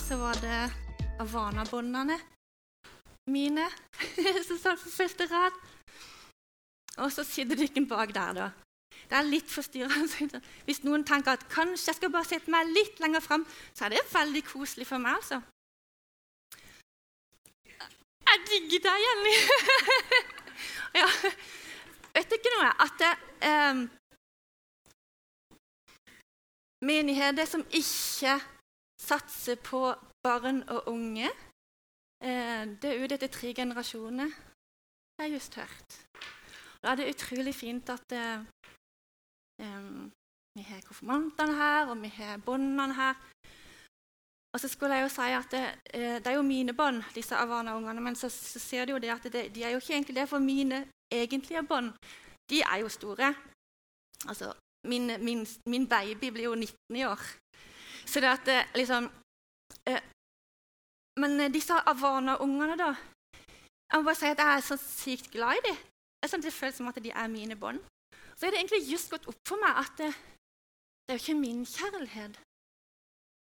så 0.00 0.16
var 0.16 0.34
det 0.40 0.60
Havana-båndene 1.18 2.16
mine 3.30 3.66
som 4.46 4.58
satt 4.58 4.82
på 4.82 4.90
første 4.90 5.26
rad. 5.30 5.54
Og 6.98 7.12
så 7.12 7.24
sitter 7.24 7.86
bak 7.88 8.14
der, 8.14 8.32
da. 8.32 8.50
Det 9.10 9.16
er 9.18 9.26
litt 9.26 9.50
forstyrrende. 9.50 10.40
Hvis 10.66 10.82
noen 10.84 11.04
tenker 11.04 11.32
at 11.32 11.46
kanskje 11.50 11.90
jeg 11.90 11.98
skal 11.98 12.12
bare 12.14 12.28
sette 12.28 12.50
meg 12.50 12.72
litt 12.74 13.00
lenger 13.00 13.20
fram, 13.20 13.46
så 13.74 13.84
er 13.86 13.94
det 13.94 14.04
veldig 14.12 14.44
koselig 14.44 14.86
for 14.86 14.98
meg, 14.98 15.16
altså. 15.20 15.40
Jeg 18.30 18.44
digger 18.46 18.84
deg, 18.86 19.06
Jenny! 19.06 19.36
ja. 21.00 21.08
Vet 22.14 22.30
du 22.30 22.36
ikke 22.36 22.54
noe? 22.58 22.70
At 22.84 22.94
det, 23.00 23.10
eh, 23.48 23.82
menigheter 26.86 27.46
som 27.46 27.64
ikke 27.70 28.38
satser 29.10 29.58
på 29.70 29.82
barn 30.24 30.62
og 30.68 30.88
unge, 30.92 31.28
eh, 32.22 32.62
det 32.80 32.90
er 32.90 33.02
ute 33.04 33.18
etter 33.18 33.32
tre 33.34 33.52
generasjoner. 33.56 34.30
Det 34.30 35.18
har 35.18 35.28
jeg 35.28 35.36
just 35.38 35.58
hørt. 35.60 36.00
Da 36.80 36.92
er 36.92 37.00
det 37.00 37.12
utrolig 37.14 37.54
fint 37.54 37.90
at 37.92 38.18
Um, 39.60 40.12
vi 40.58 40.62
har 40.62 40.80
konfirmantene 40.80 41.54
her, 41.54 41.86
og 41.86 42.02
vi 42.02 42.08
har 42.08 42.38
båndene 42.38 42.94
her. 42.94 43.14
Og 44.52 44.60
så 44.60 44.68
skulle 44.68 44.94
jeg 44.94 45.02
jo 45.02 45.08
si 45.08 45.28
at 45.36 45.50
det, 45.50 45.64
det 46.24 46.26
er 46.26 46.38
jo 46.38 46.42
mine 46.42 46.72
bånd, 46.74 47.02
disse 47.14 47.36
Avana-ungene, 47.36 48.00
men 48.00 48.16
så, 48.16 48.28
så, 48.28 48.58
ser 48.58 48.84
du 48.84 48.92
jo 48.92 48.98
det 48.98 49.12
at 49.12 49.32
det, 49.32 49.54
de 49.54 49.62
er 49.62 49.70
jo 49.70 49.78
ikke 49.78 49.94
egentlig 49.94 50.16
det, 50.16 50.28
for 50.28 50.38
mine 50.38 50.88
egentlige 51.12 51.62
bånd, 51.62 51.92
de 52.50 52.62
er 52.62 52.80
jo 52.82 52.88
store. 52.88 53.34
Altså, 54.28 54.52
min, 54.88 55.06
min, 55.24 55.46
min, 55.66 55.86
baby 55.88 56.32
blir 56.32 56.44
jo 56.44 56.54
19 56.54 56.96
i 56.96 57.04
år. 57.04 57.20
Så 58.10 58.20
det 58.22 58.30
at 58.34 58.48
liksom 58.74 59.06
eh, 59.86 60.02
Men 61.22 61.52
disse 61.52 61.76
Avana-ungene, 61.92 62.76
da 62.76 62.90
Jeg 63.90 63.98
må 63.98 64.02
bare 64.08 64.18
si 64.18 64.26
at 64.26 64.42
jeg 64.42 64.56
er 64.56 64.66
så 64.66 64.76
sykt 64.76 65.30
glad 65.30 65.58
i 65.58 65.66
dem. 65.68 65.78
Jeg 66.22 66.30
synes 66.30 66.44
Det 66.44 66.52
føles 66.52 66.74
som 66.74 66.88
at 66.90 66.98
de 67.04 67.10
er 67.10 67.28
mine 67.30 67.56
bånd 67.56 67.80
så 68.40 68.46
er 68.46 68.54
det 68.54 68.60
egentlig 68.62 68.88
just 68.88 69.10
gått 69.12 69.26
opp 69.28 69.40
for 69.44 69.60
meg 69.60 69.78
at 69.82 69.98
det, 70.00 70.06
det 71.04 71.12
er 71.12 71.18
jo 71.18 71.22
ikke 71.26 71.40
min 71.42 71.66
kjærlighet. 71.68 72.38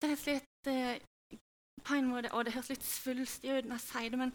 Det 0.03 0.11
er 0.11 0.19
litt 0.29 0.69
eh, 0.69 1.39
på 1.81 1.97
en 1.97 2.11
måte, 2.11 2.33
og 2.37 2.45
det 2.45 2.53
høres 2.53 2.69
litt 2.69 2.85
svulstig 2.85 3.55
ut 3.55 3.71
når 3.71 3.79
jeg 3.79 3.85
sier 3.87 4.13
det, 4.13 4.19
men 4.21 4.35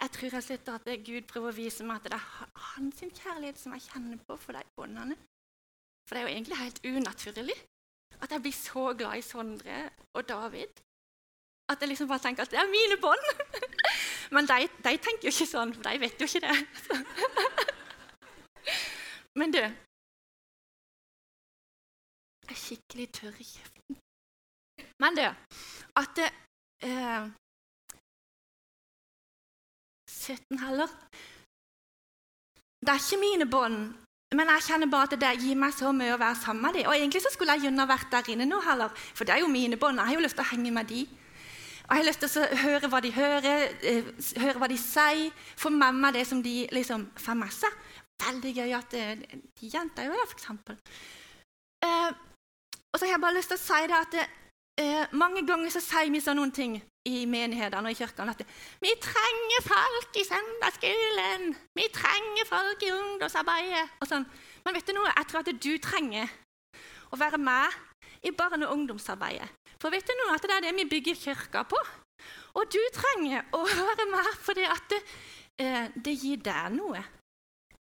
jeg 0.00 0.14
tror 0.14 0.36
og 0.38 0.44
slett 0.46 0.70
at 0.70 0.86
Gud 1.08 1.26
prøver 1.32 1.50
å 1.50 1.56
vise 1.58 1.86
meg 1.88 1.98
at 1.98 2.06
det 2.06 2.20
er 2.20 2.28
hans 2.70 3.02
kjærlighet 3.02 3.58
som 3.58 3.74
jeg 3.74 3.88
kjenner 3.88 4.22
på 4.28 4.38
for 4.38 4.54
de 4.54 4.62
båndene. 4.78 5.18
For 6.06 6.14
det 6.14 6.22
er 6.22 6.28
jo 6.28 6.34
egentlig 6.36 6.60
helt 6.62 6.80
unaturlig 6.86 7.58
at 8.22 8.30
jeg 8.32 8.42
blir 8.42 8.52
så 8.52 8.94
glad 8.98 9.18
i 9.18 9.22
Sondre 9.22 9.90
og 10.14 10.28
David. 10.28 10.72
At 11.70 11.80
jeg 11.80 11.88
liksom 11.88 12.08
bare 12.08 12.18
tenker 12.18 12.42
at 12.42 12.50
det 12.50 12.58
er 12.58 12.74
mine 12.78 12.96
bånd. 13.00 13.24
Men 14.34 14.46
de, 14.50 14.68
de, 14.84 14.96
tenker 14.98 15.28
jo 15.28 15.34
ikke 15.34 15.46
sånn, 15.46 15.74
for 15.74 15.82
de 15.86 16.00
vet 16.02 16.20
jo 16.20 16.26
ikke 16.28 16.44
det. 16.46 16.56
Men 19.38 19.54
du 19.54 19.62
Jeg 22.50 22.56
er 22.56 22.64
skikkelig 22.66 23.06
tørr 23.14 23.36
i 23.38 23.46
kjeften. 23.46 24.00
Men 24.98 25.16
du 25.16 25.22
At 26.00 26.10
det, 26.16 26.30
eh, 26.82 27.30
17 30.10 30.58
heller 30.58 30.88
Det 32.82 32.90
er 32.92 33.00
ikke 33.00 33.24
mine 33.26 33.46
bånd, 33.54 33.78
men 34.34 34.50
jeg 34.54 34.66
kjenner 34.68 34.90
bare 34.90 35.08
at 35.08 35.16
det 35.18 35.30
gir 35.42 35.56
meg 35.58 35.74
så 35.74 35.90
mye 35.94 36.14
å 36.14 36.20
være 36.20 36.38
sammen 36.38 36.62
med 36.62 36.76
dem. 36.78 36.86
Og 36.86 36.94
egentlig 36.94 37.22
så 37.24 37.32
skulle 37.34 37.56
jeg 37.56 37.66
gjerne 37.66 37.86
vært 37.90 38.12
der 38.12 38.28
inne 38.30 38.46
nå 38.46 38.60
heller, 38.62 38.92
for 39.14 39.26
det 39.26 39.34
er 39.34 39.42
jo 39.42 39.50
mine 39.50 39.78
bånd. 39.80 39.98
Jeg 39.98 40.06
har 40.06 40.18
jo 40.18 40.22
lyst 40.22 40.38
til 40.38 40.46
å 40.46 40.50
henge 40.52 40.74
med 40.76 40.86
dem. 40.92 41.16
Og 41.90 41.96
jeg 41.96 41.98
har 41.98 42.06
lyst 42.06 42.22
til 42.22 42.44
å 42.44 42.60
høre 42.62 42.90
hva 42.92 43.00
de 43.02 43.10
hører, 43.16 43.64
eh, 43.82 44.10
høre 44.38 44.60
hva 44.62 44.68
de 44.70 44.76
sier, 44.78 45.32
få 45.58 45.72
med 45.74 45.98
meg 45.98 46.14
det 46.14 46.28
som 46.30 46.42
de 46.42 46.68
liksom 46.70 47.08
får 47.18 47.40
med 47.40 47.56
seg 47.56 47.80
veldig 48.20 48.52
gøy 48.56 48.74
at 48.76 48.94
de 48.94 49.70
jenter 49.72 50.06
gjør 50.06 50.18
det, 50.20 50.26
f.eks. 50.28 50.46
Eh, 51.86 52.10
og 52.92 52.98
så 52.98 53.06
har 53.06 53.14
jeg 53.14 53.22
bare 53.22 53.36
lyst 53.38 53.52
til 53.52 53.58
å 53.60 53.62
si 53.62 53.80
det 53.88 53.98
at 53.98 54.16
eh, 54.20 55.12
mange 55.16 55.44
ganger 55.48 55.72
så 55.72 55.82
sier 55.84 56.10
vi 56.12 56.22
sånn 56.22 56.40
noen 56.40 56.52
ting 56.54 56.76
i 57.08 57.24
menighetene 57.24 57.88
og 57.88 57.94
i 57.94 57.96
kirkene 57.96 58.34
at 58.34 58.42
vi 58.84 58.90
trenger 59.00 59.62
folk 59.64 60.18
i 60.20 60.24
søndagsskolen, 60.28 61.46
vi 61.78 61.86
trenger 61.94 62.48
folk 62.48 62.82
i 62.84 62.92
ungdomsarbeidet 62.92 63.86
og 64.02 64.10
sånn. 64.10 64.26
Men 64.64 64.76
vet 64.76 64.90
du 64.90 64.92
noe? 64.96 65.12
Jeg 65.16 65.28
tror 65.30 65.40
at 65.40 65.54
du 65.64 65.72
trenger 65.80 66.28
å 67.10 67.18
være 67.20 67.40
med 67.40 67.78
i 68.28 68.32
barne- 68.36 68.68
og 68.68 68.76
ungdomsarbeidet. 68.76 69.48
For 69.80 69.90
vet 69.90 70.04
du 70.06 70.12
noe? 70.18 70.34
At 70.36 70.44
det 70.44 70.58
er 70.58 70.66
det 70.66 70.74
vi 70.76 70.90
bygger 70.90 71.16
kirka 71.16 71.64
på. 71.64 71.78
Og 72.60 72.68
du 72.68 72.80
trenger 72.92 73.48
å 73.56 73.64
være 73.80 74.06
med 74.10 74.34
fordi 74.44 74.66
at 74.68 74.92
det, 74.92 75.00
eh, 75.62 75.88
det 75.96 76.18
gir 76.20 76.42
deg 76.44 76.76
noe. 76.76 77.00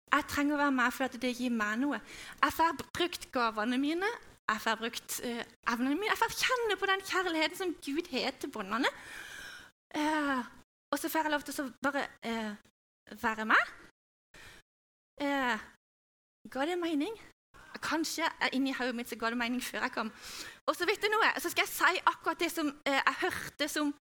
Jeg 0.09 0.25
trenger 0.29 0.57
å 0.57 0.63
være 0.63 0.77
med 0.77 0.95
fordi 0.97 1.21
det 1.23 1.35
gir 1.37 1.53
meg 1.53 1.81
noe. 1.81 2.01
Jeg 2.43 2.57
får 2.57 2.77
brukt 2.93 3.29
gavene 3.33 3.81
mine, 3.81 4.09
jeg 4.49 4.61
får 4.65 4.77
brukt 4.81 5.21
uh, 5.25 5.43
evnene 5.73 5.97
mine. 5.97 6.11
Jeg 6.13 6.21
får 6.23 6.37
kjenne 6.43 6.77
på 6.81 6.89
den 6.91 7.03
kjærligheten 7.11 7.59
som 7.59 7.75
Gud 7.85 8.11
har 8.13 8.37
til 8.41 8.51
båndene. 8.51 8.91
Uh, 9.97 10.45
og 10.93 10.99
så 10.99 11.09
får 11.09 11.27
jeg 11.27 11.33
lov 11.35 11.45
til 11.45 11.61
å 11.63 11.67
bare 11.85 12.05
uh, 12.29 12.55
være 13.23 13.45
med. 13.49 13.75
ga 16.53 16.65
det 16.69 16.79
mening? 16.79 17.17
Kanskje 17.83 18.29
inni 18.53 18.73
hodet 18.73 18.95
mitt 18.97 19.11
så 19.11 19.17
ga 19.19 19.31
det 19.31 19.39
mening 19.39 19.63
før 19.63 19.85
jeg 19.85 19.93
kom. 19.93 20.13
Og 20.67 20.77
så 20.77 20.87
vet 20.87 21.03
du 21.03 21.09
noe, 21.13 21.33
så 21.39 21.51
skal 21.51 21.67
jeg 21.67 21.75
si 21.75 22.03
akkurat 22.07 22.41
det 22.41 22.51
som 22.53 22.71
jeg 22.87 23.17
hørte 23.23 23.69
som 23.69 23.93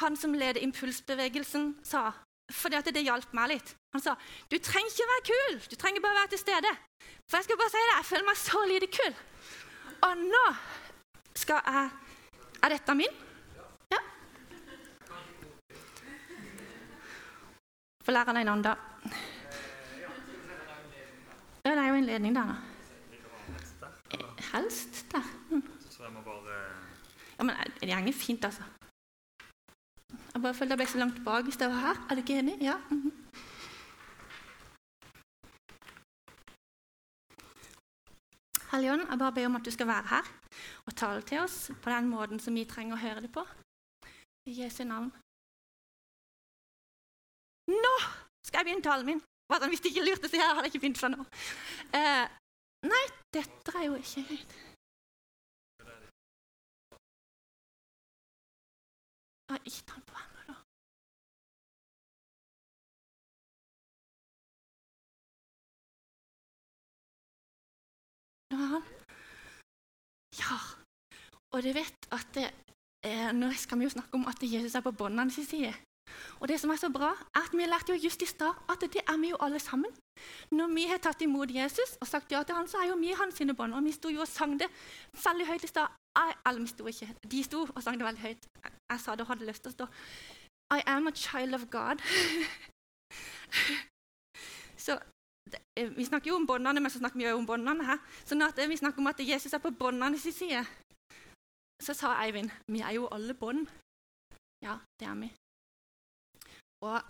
han 0.00 0.16
som 0.16 0.34
leder 0.34 0.62
impulsbevegelsen, 0.62 1.72
sa 1.82 2.12
fordi 2.54 2.78
at 2.78 2.88
det 2.94 3.02
hjalp 3.04 3.34
meg 3.36 3.50
litt. 3.54 3.74
Han 3.94 4.02
sa 4.02 4.14
du 4.50 4.56
trenger 4.58 4.92
ikke 4.92 5.10
være 5.10 5.26
kul, 5.30 5.60
du 5.70 5.76
trenger 5.76 6.04
bare 6.04 6.20
være 6.20 6.32
til 6.34 6.42
stede. 6.42 6.72
For 7.28 7.38
jeg 7.38 7.48
skal 7.48 7.60
bare 7.60 7.72
si 7.74 7.82
det, 7.82 7.94
jeg 7.96 8.08
føler 8.10 8.26
meg 8.28 8.40
så 8.40 8.64
lite 8.70 8.90
kul. 8.94 9.14
Og 10.08 10.24
nå 10.24 10.46
skal 11.34 11.60
jeg 11.66 11.90
Er 12.64 12.72
dette 12.72 12.94
min? 12.96 13.16
Ja. 13.92 13.98
Få 18.04 18.14
lære 18.14 18.32
deg 18.32 18.46
annen, 18.48 18.62
da. 18.64 18.72
Ja, 21.64 21.74
det 21.74 21.82
er 21.82 21.88
jo 21.90 21.98
en 21.98 22.08
ledning 22.08 22.36
der, 22.36 22.54
da. 22.54 22.56
Helst 24.54 25.04
der. 25.12 25.28
Mm. 25.50 25.62
Ja, 27.38 27.44
men 27.44 27.56
det 27.80 27.90
går 27.90 28.12
fint, 28.12 28.44
altså. 28.44 28.62
Jeg 30.34 30.42
bare 30.42 30.54
følte 30.54 30.72
jeg 30.72 30.78
ble 30.78 30.86
så 30.90 30.98
langt 30.98 31.18
bak 31.24 31.44
hvis 31.46 31.60
jeg 31.60 31.70
var 31.70 31.80
her. 31.86 32.06
Er 32.10 32.14
du 32.14 32.20
ikke 32.20 32.38
enig? 32.38 32.56
Ja. 32.60 32.76
Mm 32.90 33.02
-hmm. 33.02 33.14
Helligånd, 38.72 39.02
jeg 39.10 39.18
bare 39.18 39.32
ber 39.32 39.46
om 39.46 39.56
at 39.56 39.64
du 39.64 39.70
skal 39.70 39.86
være 39.86 40.06
her 40.08 40.24
og 40.86 40.96
tale 40.96 41.22
til 41.22 41.38
oss 41.38 41.70
på 41.82 41.90
den 41.90 42.08
måten 42.08 42.40
som 42.40 42.54
vi 42.54 42.64
trenger 42.64 42.96
å 42.96 43.04
høre 43.06 43.20
det 43.20 43.32
på. 43.32 43.42
I 44.50 44.62
Jesu 44.62 44.84
navn. 44.84 45.12
Nå 47.84 47.94
skal 48.46 48.58
jeg 48.58 48.64
begynne 48.64 48.82
talen 48.82 49.06
min! 49.06 49.22
Hvis 49.68 49.80
de 49.80 49.88
ikke 49.88 50.08
lurte, 50.08 50.28
så 50.28 50.36
jeg 50.36 50.46
hadde 50.48 50.60
jeg 50.60 50.66
ikke 50.74 50.80
begynt 50.80 50.98
fra 50.98 51.08
nå. 51.08 51.24
Uh, 51.98 52.26
nei, 52.92 53.04
dette 53.34 53.78
er 53.78 53.84
jo 53.86 53.94
ikke 53.94 54.22
høyt. 54.30 54.73
Ikke 59.52 59.82
ta 59.86 59.94
den 59.94 60.06
på 60.08 60.16
ennå, 60.16 60.40
da. 60.48 60.54
Nå 68.50 68.62
er 68.64 68.70
han. 68.74 68.86
Ja. 70.40 70.58
Og 71.52 71.62
du 71.62 71.70
vet 71.76 72.08
at 72.10 72.28
det, 72.34 72.46
eh, 73.06 73.32
Nå 73.32 73.52
skal 73.52 73.78
vi 73.78 73.84
jo 73.84 73.90
snakke 73.96 74.14
om 74.14 74.26
at 74.26 74.40
Jesus 74.42 74.74
er 74.74 74.80
på 74.80 74.90
båndene 74.90 75.30
sin 75.30 75.46
side. 75.46 75.74
Og 76.40 76.48
det 76.48 76.60
som 76.60 76.70
er 76.70 76.76
så 76.76 76.88
bra, 76.88 77.12
er 77.34 77.44
at 77.44 77.52
vi 77.52 77.66
lærte 77.66 77.92
jo 77.92 78.04
just 78.04 78.22
i 78.22 78.26
stad 78.26 78.52
at 78.68 78.80
det 78.80 79.02
er 79.08 79.18
vi 79.20 79.30
jo 79.30 79.36
alle 79.40 79.60
sammen. 79.60 79.92
Når 80.50 80.74
vi 80.74 80.86
har 80.86 80.98
tatt 80.98 81.22
imot 81.22 81.50
Jesus 81.50 81.96
og 82.00 82.06
sagt 82.06 82.32
ja 82.32 82.42
til 82.42 82.54
han, 82.54 82.68
så 82.68 82.78
er 82.78 82.88
jo 82.88 82.96
vi 82.96 83.12
hans 83.12 83.36
sine 83.36 83.54
bånd. 83.54 83.74
Og 83.74 83.84
vi 83.84 83.92
sto 83.92 84.08
jo 84.08 84.20
og 84.20 84.28
sang 84.28 84.58
det 84.60 84.68
veldig 85.12 85.46
høyt 85.46 85.64
i 85.64 85.66
stad. 85.66 85.88
Eller 86.16 86.60
vi 86.60 86.66
sto 86.66 86.86
ikke. 86.86 87.14
De 87.30 87.44
sto 87.44 87.64
og 87.66 87.82
sang 87.82 87.98
det 87.98 88.06
veldig 88.06 88.22
høyt. 88.22 88.46
Jeg 88.90 89.00
sa 89.00 89.14
det 89.14 89.24
og 89.24 89.32
hadde 89.32 89.48
lyst 89.48 89.64
til 89.64 89.72
å 89.72 89.78
stå. 89.78 89.88
I 90.74 90.80
am 90.86 91.06
a 91.06 91.14
child 91.14 91.54
of 91.54 91.66
God. 91.70 92.02
så 94.84 94.98
det, 95.50 95.60
eh, 95.76 95.96
Vi 95.96 96.04
snakker 96.04 96.30
jo 96.30 96.36
om 96.36 96.46
båndene, 96.46 96.80
men 96.80 96.90
så 96.90 96.98
snakker 96.98 97.18
vi 97.18 97.26
jo 97.26 97.36
om 97.36 97.46
båndene 97.46 97.84
her. 97.84 97.98
At 98.48 98.58
eh, 98.58 98.68
Vi 98.68 98.76
snakker 98.76 98.98
om 98.98 99.06
at 99.06 99.20
Jesus 99.20 99.52
er 99.52 99.58
på 99.58 99.70
båndene 99.70 100.18
side. 100.18 100.64
Så 101.82 101.94
sa 101.94 102.14
Eivind 102.24 102.50
vi 102.68 102.80
er 102.80 102.94
jo 102.96 103.08
alle 103.12 103.34
bånd. 103.34 103.66
Ja, 104.62 104.78
det 105.00 105.08
er 105.08 105.14
vi. 105.14 105.30
Og 106.80 107.00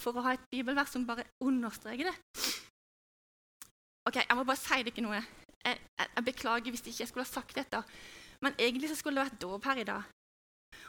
for 0.00 0.16
å 0.16 0.24
ha 0.24 0.34
et 0.34 0.46
bibelvers 0.52 0.92
som 0.92 1.06
bare 1.06 1.26
understreker 1.44 2.10
det 2.10 2.16
Ok, 4.08 4.16
Jeg 4.16 4.36
må 4.36 4.44
bare 4.44 4.56
si 4.56 4.78
det 4.80 4.94
ikke 4.94 5.04
noe. 5.04 5.20
Jeg, 5.66 5.76
jeg, 6.00 6.08
jeg 6.16 6.24
beklager 6.24 6.74
hvis 6.74 6.86
ikke 6.86 7.02
jeg 7.02 7.10
skulle 7.10 7.26
ha 7.26 7.32
sagt 7.32 7.56
dette. 7.56 7.82
Men 8.40 8.56
egentlig 8.58 8.88
så 8.90 8.96
skulle 8.98 9.20
det 9.20 9.30
vært 9.30 9.42
dåp 9.42 9.68
her 9.68 9.82
i 9.82 9.88
dag. 9.88 10.08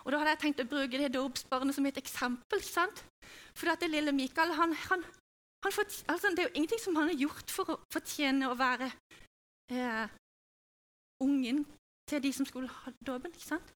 Og 0.05 0.11
da 0.11 0.21
hadde 0.21 0.33
jeg 0.35 0.41
tenkt 0.45 0.63
å 0.63 0.69
bruke 0.69 0.99
det 1.01 1.11
dåpsbarnet 1.13 1.75
som 1.75 1.85
et 1.85 1.99
eksempel. 1.99 2.63
sant? 2.63 3.03
For 3.57 3.69
det 3.81 3.89
lille 3.91 4.13
Mikael 4.15 4.53
han, 4.57 4.73
han, 4.87 5.03
han 5.65 5.75
fort, 5.75 5.93
altså, 6.07 6.31
Det 6.31 6.39
er 6.39 6.49
jo 6.49 6.55
ingenting 6.55 6.81
som 6.81 6.95
han 6.95 7.11
har 7.11 7.19
gjort 7.19 7.53
for 7.53 7.73
å 7.73 7.79
fortjene 7.93 8.49
å 8.49 8.57
være 8.57 8.89
eh, 9.73 10.07
ungen 11.23 11.65
til 12.09 12.23
de 12.23 12.33
som 12.33 12.47
skulle 12.47 12.71
ha 12.71 12.93
dåpen. 13.05 13.33
ikke 13.35 13.51
sant? 13.53 13.73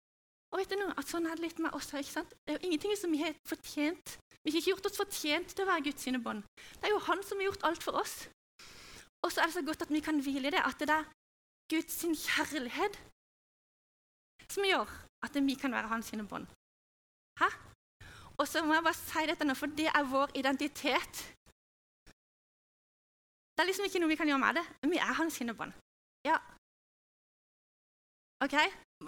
Og 0.54 0.62
vet 0.62 0.70
du 0.70 0.78
noe, 0.78 0.94
at 0.98 1.10
Sånn 1.10 1.26
er 1.26 1.36
det 1.36 1.48
litt 1.48 1.60
med 1.60 1.74
oss 1.74 1.90
her. 1.92 2.04
ikke 2.06 2.20
sant? 2.20 2.34
Det 2.46 2.54
er 2.54 2.60
jo 2.60 2.68
ingenting 2.70 2.96
som 3.00 3.12
vi 3.12 3.24
har 3.24 3.34
fortjent. 3.50 4.18
Vi 4.44 4.52
har 4.52 4.60
ikke 4.60 4.74
gjort 4.76 4.88
oss 4.90 5.00
fortjent 5.00 5.56
til 5.56 5.66
å 5.66 5.72
være 5.72 5.88
Guds 5.90 6.06
sine 6.06 6.22
bånd. 6.22 6.44
Det 6.78 6.88
er 6.88 6.94
jo 6.94 7.04
Han 7.08 7.24
som 7.26 7.40
har 7.40 7.50
gjort 7.50 7.68
alt 7.70 7.84
for 7.84 8.00
oss. 8.00 8.16
Og 9.24 9.32
så 9.32 9.42
er 9.42 9.48
det 9.48 9.58
så 9.58 9.66
godt 9.66 9.86
at 9.86 9.94
vi 9.96 10.02
kan 10.04 10.20
hvile 10.24 10.48
i 10.48 10.56
det, 10.56 10.64
at 10.70 10.80
det 10.80 10.90
er 10.90 11.04
Guds 11.72 11.96
kjærlighet 12.26 12.96
som 14.54 14.68
gjør 14.68 14.90
at 15.26 15.34
vi 15.48 15.54
kan 15.62 15.72
være 15.72 15.88
hans 15.88 16.06
sine 16.12 16.28
bånd. 16.28 16.48
Hæ? 17.40 17.48
Og 18.40 18.48
så 18.48 18.66
må 18.66 18.74
jeg 18.74 18.84
bare 18.84 19.00
si 19.00 19.22
dette 19.30 19.46
nå, 19.46 19.54
for 19.56 19.68
det 19.80 19.88
er 19.88 20.12
vår 20.16 20.28
identitet. 20.42 21.14
Det 23.54 23.60
er 23.62 23.70
liksom 23.70 23.86
ikke 23.86 24.02
noe 24.02 24.12
vi 24.12 24.20
kan 24.20 24.30
gjøre 24.30 24.44
med 24.46 24.54
det. 24.60 24.66
Vi 24.92 24.98
er 24.98 25.18
hans 25.20 25.34
sine 25.40 25.54
bånd. 25.60 25.74
Ja. 26.30 26.38
OK? 28.46 28.58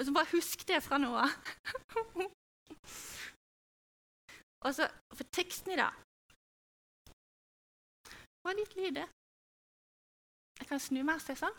Så 0.06 0.12
bare 0.14 0.32
husk 0.32 0.68
det 0.68 0.84
fra 0.84 0.98
nå 1.02 1.12
av. 1.26 1.32
Og 4.66 4.72
så 4.78 4.84
for 5.18 5.26
teksten 5.38 5.70
i 5.76 5.82
dag 5.82 5.94
var 8.46 8.54
litt 8.58 8.74
lite. 8.78 9.04
Jeg 10.60 10.68
kan 10.70 10.80
snu 10.80 11.02
meg 11.04 11.20
og 11.20 11.26
se 11.26 11.36
sånn. 11.40 11.56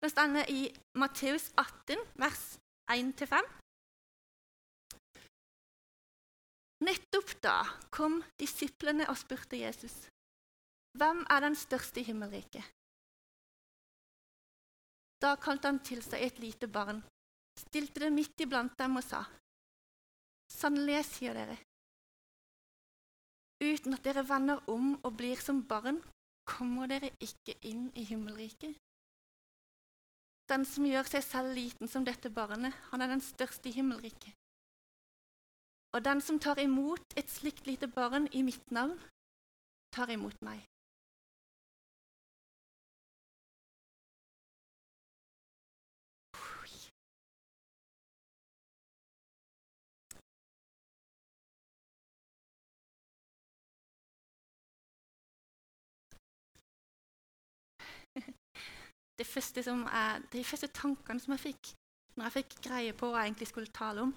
Det 0.00 0.08
står 0.10 0.48
i 0.48 0.62
Matteus 0.96 1.50
18, 1.60 2.00
vers 2.20 2.44
1-5. 2.90 3.48
Nettopp 6.80 7.34
da 7.44 7.56
kom 7.92 8.22
disiplene 8.40 9.04
og 9.12 9.18
spurte 9.20 9.58
Jesus, 9.60 10.08
'Hvem 10.96 11.26
er 11.28 11.40
den 11.40 11.56
største 11.56 12.00
i 12.00 12.06
himmelriket?' 12.08 12.70
Da 15.20 15.36
kalte 15.36 15.68
han 15.68 15.82
til 15.84 16.00
seg 16.02 16.22
et 16.24 16.38
lite 16.38 16.66
barn, 16.66 17.02
stilte 17.58 18.00
det 18.00 18.12
midt 18.12 18.40
iblant 18.40 18.78
dem 18.78 18.96
og 18.96 19.04
sa, 19.04 19.20
'Sannelig, 20.48 20.94
jeg 20.94 21.04
sier 21.04 21.34
dere, 21.34 21.58
uten 23.60 23.92
at 23.94 24.04
dere 24.04 24.28
vender 24.28 24.64
om 24.68 24.96
og 25.04 25.16
blir 25.16 25.36
som 25.36 25.60
barn, 25.62 26.00
kommer 26.50 26.90
dere 26.90 27.12
ikke 27.22 27.56
inn 27.70 27.88
i 27.94 28.04
himmelriket.' 28.10 28.78
Den 30.50 30.64
som 30.66 30.86
gjør 30.86 31.06
seg 31.06 31.22
selv 31.22 31.54
liten 31.54 31.88
som 31.88 32.04
dette 32.04 32.30
barnet, 32.34 32.74
han 32.90 33.02
er 33.02 33.12
den 33.12 33.22
største 33.22 33.70
i 33.70 33.76
himmelriket. 33.76 34.34
Og 35.94 36.02
den 36.04 36.20
som 36.22 36.38
tar 36.42 36.58
imot 36.58 37.14
et 37.18 37.30
slikt 37.30 37.66
lite 37.66 37.86
barn 37.86 38.26
i 38.32 38.42
mitt 38.42 38.70
navn, 38.74 38.98
tar 39.94 40.10
imot 40.10 40.42
meg. 40.42 40.62
Det 59.20 59.26
første 59.28 59.60
er, 59.60 60.22
de 60.32 60.44
første 60.48 60.70
tankene 60.72 61.20
som 61.20 61.36
jeg 61.36 61.42
fikk 61.50 61.74
når 62.16 62.26
jeg 62.26 62.36
fikk 62.40 62.56
greie 62.64 62.94
på 62.96 63.10
hva 63.10 63.22
jeg 63.22 63.30
egentlig 63.30 63.48
skulle 63.48 63.72
tale 63.72 64.02
om, 64.04 64.10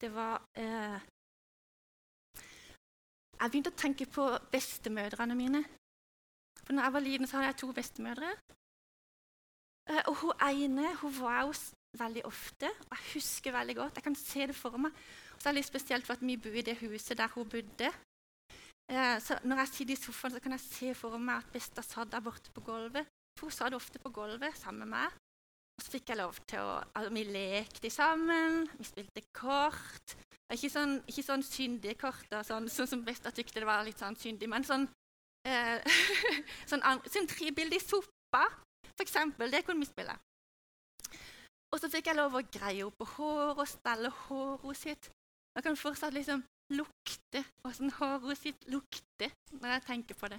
det 0.00 0.10
var 0.12 0.42
eh, 0.60 0.98
Jeg 3.36 3.52
begynte 3.52 3.72
å 3.72 3.76
tenke 3.76 4.06
på 4.08 4.24
bestemødrene 4.52 5.36
mine. 5.36 5.62
For 6.64 6.72
når 6.72 6.86
jeg 6.86 6.94
var 6.94 7.04
liten, 7.04 7.28
så 7.28 7.36
hadde 7.36 7.50
jeg 7.50 7.58
to 7.60 7.68
bestemødre. 7.76 8.30
Eh, 9.92 10.02
og 10.08 10.14
hun 10.22 10.44
ene 10.48 10.94
hun 11.02 11.12
var 11.20 11.42
hos 11.44 11.68
veldig 11.96 12.24
ofte, 12.28 12.70
og 12.88 12.96
jeg 12.96 13.12
husker 13.14 13.52
veldig 13.52 13.76
godt. 13.76 14.00
Jeg 14.00 14.06
kan 14.08 14.16
se 14.20 14.46
det 14.48 14.56
for 14.56 14.80
meg. 14.80 14.96
Og 15.36 15.40
så 15.40 15.48
er 15.48 15.52
det 15.52 15.60
litt 15.60 15.68
spesielt 15.68 16.08
for 16.08 16.16
at 16.16 16.24
vi 16.24 16.38
bor 16.40 16.56
i 16.56 16.64
det 16.64 16.78
huset 16.80 17.20
der 17.20 17.32
hun 17.36 17.48
bodde. 17.48 17.92
Eh, 18.88 19.16
så 19.20 19.38
når 19.44 19.62
jeg 19.62 19.72
sitter 19.74 19.96
i 19.96 20.00
sofaen, 20.00 20.36
så 20.36 20.40
kan 20.40 20.56
jeg 20.56 20.64
se 20.64 20.94
for 20.96 21.20
meg 21.20 21.44
at 21.44 21.52
besta 21.52 21.84
satt 21.84 22.12
der 22.12 22.24
borte 22.24 22.52
på 22.56 22.64
gulvet. 22.64 23.08
Hun 23.40 23.52
satt 23.52 23.76
ofte 23.76 24.00
på 24.00 24.12
gulvet 24.14 24.56
sammen 24.58 24.86
med 24.86 24.96
meg. 24.96 25.16
Og 25.76 25.84
så 25.84 25.92
fikk 25.92 26.10
jeg 26.10 26.20
lov 26.22 26.38
til 26.48 26.62
å 26.64 26.76
altså, 26.80 27.12
Vi 27.12 27.24
lekte 27.28 27.90
sammen, 27.92 28.62
vi 28.78 28.86
spilte 28.88 29.24
kort. 29.36 30.16
Ikke 30.52 30.70
sånn, 30.72 31.00
ikke 31.10 31.24
sånn 31.26 31.42
syndige 31.44 31.98
kort, 32.00 32.30
sånn, 32.46 32.70
sånn 32.70 32.88
som 32.88 33.02
Besta 33.04 33.32
tykte 33.34 33.60
det 33.60 33.68
var 33.68 33.84
litt 33.84 33.98
sånn 33.98 34.16
syndig, 34.16 34.48
men 34.48 34.64
sånn, 34.64 34.86
eh, 35.48 35.82
sånn, 36.70 36.84
sånn 37.10 37.28
i 37.66 37.80
sopa, 37.82 38.44
for 38.92 39.04
eksempel. 39.04 39.50
Det 39.50 39.64
kunne 39.66 39.82
vi 39.82 39.90
spille. 39.90 40.16
Og 41.74 41.82
så 41.82 41.90
fikk 41.92 42.08
jeg 42.08 42.16
lov 42.16 42.38
å 42.38 42.44
greie 42.46 42.86
opp 42.86 42.94
på 43.02 43.08
håret 43.16 43.58
og 43.58 43.68
stelle 43.68 44.12
håret 44.28 44.78
sitt. 44.78 45.10
Jeg 45.56 45.66
kan 45.66 45.76
fortsatt 45.76 46.14
liksom 46.14 46.44
lukte 46.72 47.42
åssen 47.66 47.90
håret 47.98 48.38
sitt 48.38 48.68
lukter 48.70 49.34
når 49.60 49.76
jeg 49.76 49.86
tenker 49.90 50.18
på 50.18 50.30
det. 50.30 50.38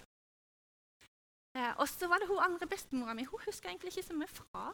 Eh, 1.58 1.74
og 1.82 1.88
så 1.90 2.08
var 2.08 2.22
det 2.22 2.30
hun 2.30 2.44
andre 2.44 2.68
bestemora 2.70 3.16
mi. 3.18 3.26
Hun 3.26 3.42
husker 3.46 3.70
egentlig 3.70 3.94
ikke 3.96 4.08
så 4.10 4.18
mye 4.18 4.30
fra. 4.30 4.66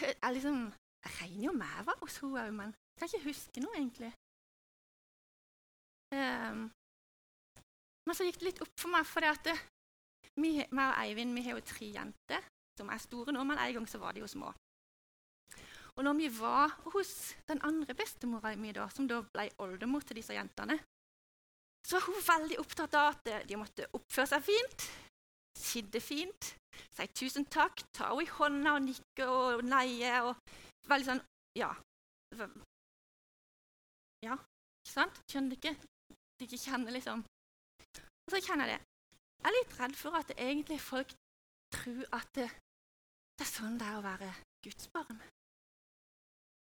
Jeg, 0.00 0.32
liksom, 0.36 0.72
jeg 1.04 1.12
regner 1.20 1.44
jo 1.44 1.52
med 1.52 1.74
jeg 1.76 1.86
var 1.86 1.98
hos 2.00 2.16
henne 2.22 2.40
òg, 2.44 2.54
men 2.60 2.72
jeg 2.72 2.96
kan 2.98 3.10
ikke 3.10 3.28
huske 3.28 3.62
noe, 3.62 3.76
egentlig. 3.78 4.10
Um, 6.14 6.64
men 8.06 8.16
så 8.16 8.26
gikk 8.26 8.40
det 8.40 8.48
litt 8.48 8.62
opp 8.64 8.74
for 8.80 8.92
meg, 8.94 9.06
for 9.06 9.26
at 9.28 9.50
vi, 10.40 10.56
meg 10.74 10.84
og 10.88 10.98
Eivind 11.02 11.36
vi 11.36 11.44
har 11.46 11.58
jo 11.58 11.66
tre 11.68 11.90
jenter 11.94 12.48
som 12.78 12.90
er 12.90 13.02
store 13.02 13.34
nå, 13.34 13.44
men 13.46 13.60
en 13.60 13.76
gang 13.78 13.86
så 13.90 14.00
var 14.02 14.14
de 14.14 14.24
jo 14.24 14.30
små. 14.30 14.50
Og 15.94 16.02
når 16.02 16.16
vi 16.18 16.28
var 16.38 16.74
hos 16.90 17.12
den 17.46 17.60
andre 17.62 17.94
bestemora 17.94 18.54
mi, 18.58 18.72
da, 18.74 18.88
som 18.90 19.06
da 19.10 19.20
ble 19.28 19.46
oldemor 19.62 20.02
til 20.02 20.18
disse 20.18 20.34
jentene, 20.34 20.80
så 21.84 21.98
var 21.98 22.06
hun 22.08 22.26
veldig 22.28 22.58
opptatt 22.62 22.94
av 22.98 23.12
at 23.12 23.48
de 23.48 23.58
måtte 23.60 23.88
oppføre 23.96 24.30
seg 24.30 24.46
fint, 24.46 24.86
sitte 25.58 26.00
fint, 26.00 26.54
si 26.96 27.06
tusen 27.14 27.46
takk, 27.52 27.84
ta 27.94 28.10
henne 28.10 28.24
i 28.24 28.30
hånda 28.38 28.76
og 28.76 28.86
nikke 28.88 29.28
og 29.30 29.66
neie 29.68 30.14
og 30.24 30.38
Veldig 30.84 31.06
sånn 31.08 31.20
Ja. 31.56 31.70
Ja, 34.24 34.34
ikke 34.36 34.90
sant? 34.90 35.20
Skjønner 35.30 35.54
du 35.54 35.56
ikke? 35.56 35.72
Du 36.36 36.44
ikke 36.44 36.60
kjenner, 36.60 36.92
liksom. 36.92 37.22
Og 37.24 38.34
så 38.34 38.40
kjenner 38.44 38.68
jeg 38.68 38.80
det. 38.80 38.90
Jeg 39.44 39.50
er 39.50 39.56
litt 39.58 39.76
redd 39.78 39.96
for 40.00 40.18
at 40.18 40.32
egentlig 40.34 40.78
folk 40.80 41.12
tror 41.76 42.04
at 42.16 42.28
det, 42.36 42.48
det 43.38 43.46
er 43.46 43.50
sånn 43.50 43.78
det 43.80 43.88
er 43.88 43.98
å 43.98 44.04
være 44.04 44.30
Guds 44.64 44.88
barn. 44.92 45.20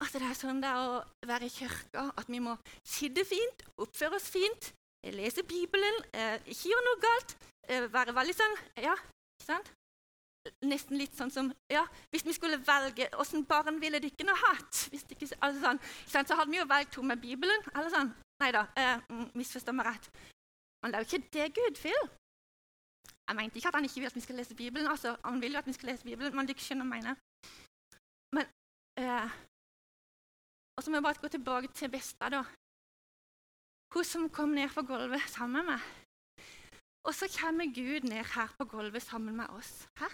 At 0.04 0.14
det 0.14 0.28
er 0.28 0.38
sånn 0.38 0.60
det 0.62 0.70
er 0.70 0.92
å 0.92 1.30
være 1.32 1.48
i 1.48 1.54
kirka, 1.54 2.10
at 2.20 2.30
vi 2.30 2.42
må 2.44 2.58
sitte 2.86 3.24
fint, 3.26 3.64
oppføre 3.82 4.20
oss 4.20 4.28
fint, 4.34 4.72
lese 5.04 5.44
Bibelen, 5.48 6.00
eh, 6.14 6.40
ikke 6.46 6.72
gjøre 6.72 6.86
noe 6.88 7.02
galt, 7.04 7.36
eh, 7.70 7.88
være 7.94 8.16
veldig 8.16 8.36
sånn 8.36 8.56
Ja, 8.84 8.96
ikke 9.38 9.46
sant? 9.46 9.74
nesten 10.64 10.98
litt 10.98 11.16
sånn 11.18 11.32
som 11.32 11.50
ja, 11.72 11.84
Hvis 12.14 12.26
vi 12.26 12.36
skulle 12.36 12.60
velge 12.64 13.10
åssen 13.20 13.46
barn 13.48 13.80
ville 13.82 14.00
dere 14.04 14.28
nå 14.28 14.36
hatt? 14.44 14.88
Ikke, 14.96 15.28
altså 15.42 15.60
sånn, 15.64 15.82
så 16.08 16.38
hadde 16.38 16.52
vi 16.52 16.62
jo 16.62 16.68
valgt 16.70 16.96
henne 16.96 17.14
med 17.14 17.22
Bibelen. 17.22 17.64
eller 17.74 17.92
sånn. 17.94 18.14
Nei 18.42 18.52
da, 18.54 18.68
eh, 18.78 19.00
mm, 19.10 19.32
misforstå 19.38 19.74
meg 19.74 19.90
rett. 19.90 20.10
Men 20.82 20.92
det 20.92 21.00
er 21.00 21.04
jo 21.04 21.10
ikke 21.10 21.32
det 21.34 21.48
Gud 21.56 21.82
vil. 21.84 22.10
Jeg 23.28 23.36
mente 23.36 23.60
ikke 23.60 23.68
at 23.68 23.76
han 23.76 23.88
ikke 23.88 24.00
vil 24.02 24.12
at 24.12 24.16
vi 24.16 24.24
skal 24.24 24.36
lese 24.40 24.56
Bibelen. 24.56 24.88
altså 24.88 25.18
Han 25.24 25.42
vil 25.42 25.52
jo 25.52 25.58
at 25.58 25.68
vi 25.68 25.74
skal 25.74 25.90
lese 25.90 26.04
Bibelen, 26.04 26.36
men 26.36 26.48
dere 26.48 26.64
skjønner 26.64 26.86
mener. 26.86 27.16
Men 28.36 28.46
eh, 28.98 29.30
Og 30.78 30.84
så 30.84 30.90
må 30.90 30.98
jeg 30.98 31.04
bare 31.04 31.22
gå 31.22 31.28
tilbake 31.28 31.74
til 31.74 31.90
Besta, 31.90 32.30
da. 32.30 32.44
Hun 33.94 34.04
som 34.04 34.30
kom 34.30 34.50
ned 34.58 34.70
på 34.76 34.84
gulvet 34.90 35.30
sammen 35.32 35.62
med 35.62 35.74
meg. 35.74 35.82
Og 37.08 37.14
så 37.16 37.30
kommer 37.40 37.66
Gud 37.80 38.04
ned 38.10 38.24
her 38.36 38.50
på 38.58 38.66
gulvet 38.66 39.02
sammen 39.02 39.36
med 39.36 39.48
oss. 39.50 39.88
Hæ? 40.00 40.10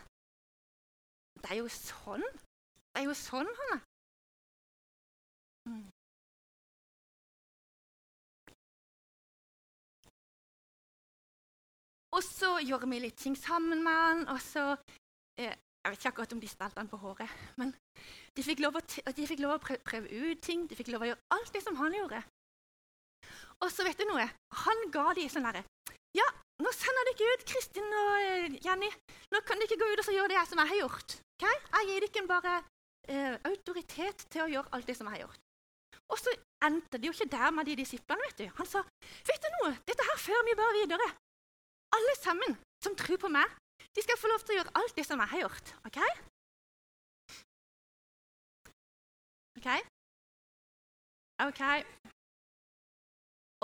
Det 1.41 1.51
er 1.51 1.59
jo 1.63 1.69
sånn. 1.73 2.25
Det 2.93 3.01
er 3.01 3.07
jo 3.09 3.15
sånn 3.17 3.49
han 3.59 3.73
er. 3.75 3.81
Mm. 5.69 5.89
Og 12.13 12.21
så 12.21 12.59
gjorde 12.61 12.89
vi 12.91 12.99
litt 13.01 13.17
ting 13.17 13.35
sammen 13.37 13.81
med 13.83 13.97
han, 13.97 14.27
og 14.29 14.41
så 14.41 14.75
eh, 15.39 15.55
Jeg 15.83 15.91
vet 15.91 15.99
ikke 15.99 16.09
akkurat 16.13 16.33
om 16.33 16.39
de 16.39 16.47
stelte 16.47 16.79
han 16.79 16.87
på 16.87 16.97
håret, 17.01 17.31
men 17.59 17.73
de 18.37 18.43
fikk 18.45 18.61
lov 18.63 18.77
å, 18.79 18.81
de 19.17 19.25
fikk 19.27 19.41
lov 19.43 19.57
å 19.57 19.63
prøve, 19.65 19.81
prøve, 19.83 20.07
ut 20.07 20.39
ting. 20.39 20.63
De 20.69 20.77
fikk 20.79 20.93
lov 20.93 21.03
å 21.03 21.09
gjøre 21.09 21.25
alt 21.35 21.51
det 21.51 21.63
som 21.65 21.75
han 21.81 21.97
gjorde. 21.97 22.21
Og 23.63 23.72
så 23.72 23.86
vet 23.88 24.00
du 24.00 24.05
noe? 24.10 24.25
Han 24.65 24.88
ga 24.93 25.05
de 25.17 25.27
sånn 25.32 25.48
derre 25.48 25.63
Ja, 26.17 26.25
nå 26.62 26.72
sender 26.75 27.10
dere 27.10 27.36
ut 27.38 27.46
Kristin 27.50 27.88
og 27.88 28.12
eh, 28.20 28.58
Jenny. 28.63 28.89
Nå 29.34 29.41
kan 29.48 29.62
dere 29.62 29.79
gå 29.79 29.88
ut 29.89 30.03
og 30.03 30.13
gjøre 30.13 30.29
det 30.34 30.38
jeg 30.38 30.50
som 30.51 30.62
jeg 30.62 30.72
har 30.74 30.82
gjort. 30.84 31.15
Okay? 31.39 31.55
Jeg 31.77 31.89
gir 31.89 32.05
dere 32.05 32.29
bare 32.29 32.58
eh, 33.10 33.38
autoritet 33.50 34.27
til 34.29 34.46
å 34.46 34.51
gjøre 34.51 34.75
alt 34.77 34.91
det 34.91 34.98
som 35.00 35.10
jeg 35.10 35.17
har 35.17 35.25
gjort. 35.25 35.41
Og 36.13 36.20
så 36.20 36.36
endte 36.67 37.00
det 37.00 37.10
jo 37.10 37.15
ikke 37.15 37.32
der 37.32 37.55
med 37.55 37.65
de 37.65 37.79
disiplene. 37.79 38.27
vet 38.27 38.43
du. 38.43 38.46
Han 38.60 38.70
sa 38.70 38.84
vet 39.29 39.48
du 39.48 39.50
noe, 39.58 39.74
dette 39.88 40.05
her 40.12 40.22
fører 40.22 40.46
vi 40.48 40.60
bare 40.60 40.77
videre. 40.77 41.10
Alle 41.98 42.15
sammen 42.20 42.58
som 42.84 42.96
tror 43.00 43.20
på 43.22 43.32
meg, 43.34 43.50
de 43.93 44.03
skal 44.03 44.20
få 44.20 44.29
lov 44.29 44.43
til 44.43 44.55
å 44.55 44.60
gjøre 44.60 44.75
alt 44.79 44.96
det 44.98 45.08
som 45.08 45.22
jeg 45.24 45.34
har 45.34 45.43
gjort. 45.46 45.74
OK? 45.89 46.00
OK? 49.58 49.70
OK. 51.48 51.62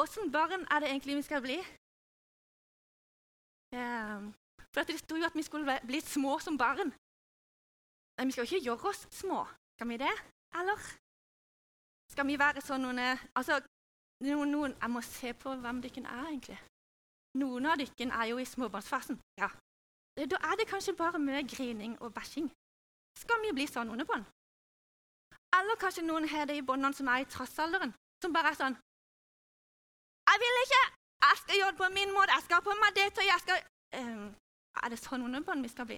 Åssen 0.01 0.31
barn 0.31 0.63
er 0.71 0.79
det 0.79 0.89
egentlig 0.89 1.15
vi 1.19 1.27
skal 1.27 1.41
bli? 1.41 1.57
Um, 3.75 4.33
for 4.73 4.83
Det 4.87 4.99
sto 4.99 5.15
jo 5.19 5.25
at 5.25 5.35
vi 5.35 5.43
skulle 5.43 5.79
bli 5.89 5.99
små 6.01 6.39
som 6.39 6.57
barn. 6.57 6.93
Men 8.17 8.27
vi 8.27 8.31
skal 8.31 8.43
jo 8.43 8.49
ikke 8.49 8.65
gjøre 8.67 8.89
oss 8.91 9.07
små. 9.21 9.39
Skal 9.75 9.89
vi 9.89 9.97
det? 10.05 10.15
Eller 10.59 10.79
skal 12.13 12.27
vi 12.27 12.39
være 12.39 12.61
sånn 12.61 12.81
noen 12.85 12.99
Altså, 13.39 13.59
noen, 14.25 14.51
noen, 14.51 14.73
Jeg 14.81 14.89
må 14.89 15.01
se 15.01 15.33
på 15.33 15.55
hvem 15.63 15.81
dere 15.81 16.03
er, 16.03 16.25
egentlig. 16.31 16.59
Noen 17.41 17.65
av 17.65 17.77
dere 17.77 18.09
er 18.21 18.25
jo 18.31 18.37
i 18.37 18.45
småbarnsfasen. 18.53 19.19
Ja. 19.37 19.49
Da 20.19 20.37
er 20.49 20.55
det 20.59 20.67
kanskje 20.67 20.95
bare 20.95 21.19
mye 21.19 21.43
grining 21.47 22.01
og 22.01 22.13
bæsjing. 22.13 22.49
Skal 23.19 23.41
vi 23.43 23.55
bli 23.55 23.67
sånn 23.67 23.87
noen 23.87 24.03
den? 24.07 24.25
Eller 25.57 25.79
kanskje 25.79 26.03
noen 26.07 26.27
har 26.27 26.45
det 26.45 26.57
i 26.57 26.65
båndene 26.65 26.93
som 26.93 27.07
er 27.07 27.23
i 27.23 27.29
trassalderen, 27.33 27.93
som 28.23 28.33
bare 28.33 28.51
er 28.51 28.57
sånn 28.59 28.77
'Jeg 30.29 30.37
vil 30.43 30.57
ikke! 30.65 30.83
Jeg 31.27 31.35
skal 31.41 31.55
gjøre 31.59 31.71
det 31.73 31.81
på 31.83 31.89
min 31.97 32.11
måte! 32.17 32.33
Jeg 32.35 32.43
skal 32.45 32.55
ha 32.59 32.63
på 32.65 32.73
meg 32.81 32.91
det 32.97 33.07
tøyet! 33.17 33.31
Jeg 33.33 33.41
skal 33.43 33.57
um, 33.99 34.27
Er 34.83 34.87
det 34.91 34.99
sånn 35.01 35.25
underbånd 35.27 35.65
vi 35.65 35.71
skal 35.73 35.87
bli? 35.89 35.97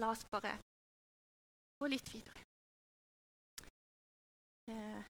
La 0.00 0.08
oss 0.14 0.24
bare 0.32 0.52
gå 1.80 1.88
litt 1.92 2.08
videre. 2.14 2.40
Uh, 4.70 5.02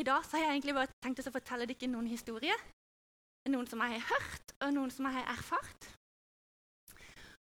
I 0.00 0.04
dag 0.08 0.24
har 0.32 0.38
jeg 0.42 0.50
egentlig 0.50 0.74
bare 0.76 0.92
tenkt 1.04 1.24
å 1.24 1.34
fortelle 1.38 1.68
dere 1.70 1.88
noen 1.92 2.10
historier. 2.12 2.60
Noen 3.52 3.68
som 3.70 3.80
jeg 3.84 4.00
har 4.00 4.08
hørt, 4.12 4.52
og 4.64 4.74
noen 4.76 4.92
som 4.92 5.08
jeg 5.08 5.16
har 5.16 5.32
erfart. 5.32 5.88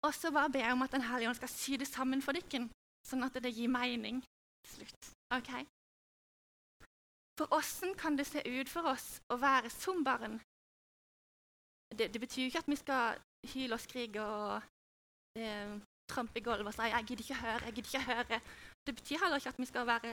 Og 0.06 0.12
så 0.14 0.34
bare 0.34 0.50
ber 0.54 0.66
jeg 0.66 0.74
om 0.74 0.82
at 0.86 0.92
Den 0.96 1.06
hellige 1.06 1.30
ånd 1.30 1.38
skal 1.38 1.54
sy 1.54 1.78
det 1.78 1.88
sammen 1.90 2.22
for 2.22 2.34
dere, 2.34 2.66
sånn 3.06 3.26
at 3.26 3.38
det 3.42 3.54
gir 3.54 3.70
mening 3.70 4.18
slutt. 4.74 5.10
Ok? 5.36 5.50
For 7.38 7.54
åssen 7.54 7.94
kan 7.94 8.16
det 8.18 8.26
se 8.26 8.42
ut 8.42 8.68
for 8.68 8.88
oss 8.94 9.20
å 9.32 9.38
være 9.38 9.70
som 9.70 10.02
barn? 10.04 10.40
Det, 11.98 12.10
det 12.12 12.20
betyr 12.20 12.48
ikke 12.48 12.64
at 12.64 12.72
vi 12.72 12.76
skal 12.76 13.20
hyle 13.52 13.76
og 13.76 13.80
skrike 13.80 14.24
og 14.24 14.56
eh, 15.38 15.78
trampe 16.10 16.40
i 16.40 16.42
gulvet 16.44 16.66
og 16.66 16.74
si 16.74 16.88
'jeg 16.88 17.06
gidder 17.06 17.24
ikke 17.24 17.42
høre', 17.44 17.64
'jeg 17.64 17.74
gidder 17.74 17.90
ikke 17.90 18.08
høre'. 18.10 18.40
Det 18.86 18.94
betyr 18.94 19.18
heller 19.22 19.36
ikke 19.36 19.54
at 19.54 19.58
vi 19.58 19.70
skal 19.70 19.86
være 19.86 20.12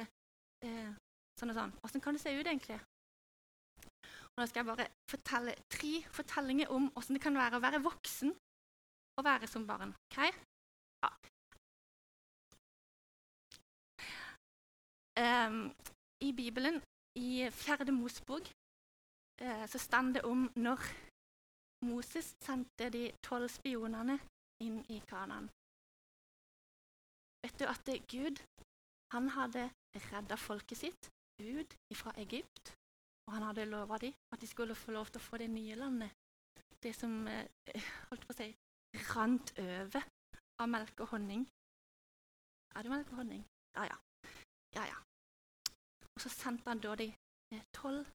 eh, 0.67 0.93
Sånn 1.39 1.51
og 1.51 1.57
sånn. 1.57 1.73
Åssen 1.83 2.01
kan 2.03 2.15
det 2.15 2.21
se 2.23 2.31
ut, 2.31 2.47
egentlig? 2.47 2.79
Og 4.35 4.39
Nå 4.39 4.45
skal 4.47 4.61
jeg 4.61 4.69
bare 4.69 4.87
fortelle 5.11 5.55
tre 5.71 5.93
fortellinger 6.17 6.71
om 6.71 6.87
åssen 6.95 7.17
det 7.17 7.23
kan 7.23 7.35
være 7.35 7.59
å 7.59 7.63
være 7.63 7.83
voksen 7.83 8.31
og 9.19 9.25
være 9.27 9.47
som 9.51 9.67
barn. 9.67 9.91
Okay? 10.11 10.31
Ja. 11.03 11.11
Um, 15.19 15.71
I 16.21 16.31
Bibelen, 16.33 16.81
i 17.15 17.49
Fjerde 17.51 17.91
Mosebok, 17.91 18.49
uh, 19.41 19.65
så 19.67 19.79
står 19.79 20.13
det 20.15 20.23
om 20.23 20.51
når 20.55 20.79
Moses 21.85 22.35
sendte 22.41 22.89
de 22.89 23.11
tolv 23.23 23.47
spionene 23.49 24.19
inn 24.63 24.81
i 24.89 24.99
Kanaan. 25.07 25.47
Vet 27.45 27.59
du 27.59 27.65
at 27.69 27.91
Gud 28.11 28.41
han 29.13 29.29
hadde 29.29 29.69
redda 30.09 30.35
folket 30.35 30.77
sitt 30.77 31.09
ut 31.39 31.75
fra 31.93 32.11
Egypt. 32.17 32.73
Og 33.25 33.33
han 33.33 33.43
hadde 33.47 33.65
lova 33.69 33.97
dem 33.97 34.13
at 34.33 34.41
de 34.41 34.47
skulle 34.47 34.75
få 34.75 34.91
lov 34.91 35.09
til 35.09 35.21
å 35.21 35.27
få 35.27 35.37
det 35.41 35.49
nye 35.49 35.75
landet. 35.79 36.11
Det 36.83 36.93
som 36.95 37.23
uh, 37.27 37.45
holdt 38.09 38.27
på 38.27 38.35
å 38.35 38.39
si, 38.39 38.49
rant 39.13 39.53
over 39.61 40.03
av 40.61 40.71
melk 40.71 41.05
og 41.05 41.15
honning. 41.15 41.47
Er 42.75 42.83
det 42.83 42.91
melk 42.91 43.13
og 43.13 43.23
honning? 43.23 43.45
Ja, 43.75 43.87
ja. 43.91 44.04
Ja, 44.75 44.85
ja. 44.91 44.99
Og 46.15 46.21
så 46.23 46.31
sendte 46.31 46.69
han 46.69 46.83
da 46.83 46.95
de 46.99 47.09
eh, 47.53 47.65
tolv 47.75 48.05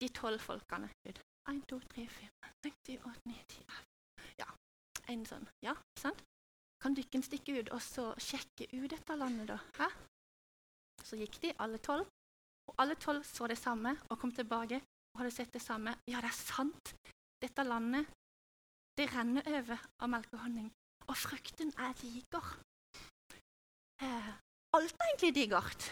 de 0.00 0.08
tolv 0.08 0.40
folkene 0.40 0.90
ut. 1.08 1.20
Én, 1.50 1.62
to, 1.68 1.78
tre, 1.90 2.04
fire, 2.06 2.50
seks, 2.62 2.76
syv, 2.86 3.06
åtte, 3.08 3.22
ni, 3.26 3.38
ti 3.50 3.62
Ja, 4.38 4.46
en 5.10 5.24
sånn. 5.26 5.48
Ja, 5.64 5.74
sant? 5.98 6.20
Kan 6.82 6.94
dere 6.98 7.22
stikke 7.22 7.56
ut 7.60 7.70
og 7.74 7.82
så 7.82 8.10
sjekke 8.20 8.68
ut 8.74 8.90
dette 8.90 9.16
landet, 9.16 9.48
da? 9.50 9.58
Hæ? 9.78 9.88
Så 11.02 11.18
gikk 11.18 11.40
de, 11.42 11.52
alle 11.62 11.80
tolv, 11.82 12.06
og 12.70 12.78
alle 12.82 12.96
tolv 13.00 13.24
så 13.26 13.48
det 13.50 13.58
samme 13.58 13.96
og 14.08 14.18
kom 14.20 14.32
tilbake 14.34 14.78
og 15.12 15.22
hadde 15.22 15.34
sett 15.34 15.52
det 15.54 15.62
samme. 15.62 15.96
Ja, 16.10 16.20
det 16.22 16.30
er 16.30 16.38
sant. 16.38 16.94
Dette 17.42 17.64
landet, 17.66 18.06
det 18.98 19.08
renner 19.10 19.46
over 19.50 19.82
av 19.98 20.12
melk 20.12 20.30
og 20.36 20.44
honning. 20.44 20.70
Og 21.08 21.16
frukten 21.18 21.72
er 21.78 21.94
diger. 21.98 22.52
Eh, 24.02 24.30
alt 24.76 24.92
er 24.92 25.08
egentlig 25.08 25.34
digert. 25.40 25.82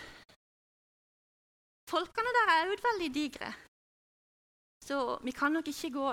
Folkene 1.90 2.32
der 2.36 2.52
er 2.54 2.70
òg 2.70 2.82
veldig 2.90 3.10
digre. 3.14 3.50
Så 4.88 4.96
vi 5.26 5.32
kan 5.40 5.52
nok 5.52 5.68
ikke 5.68 5.90
gå, 5.98 6.06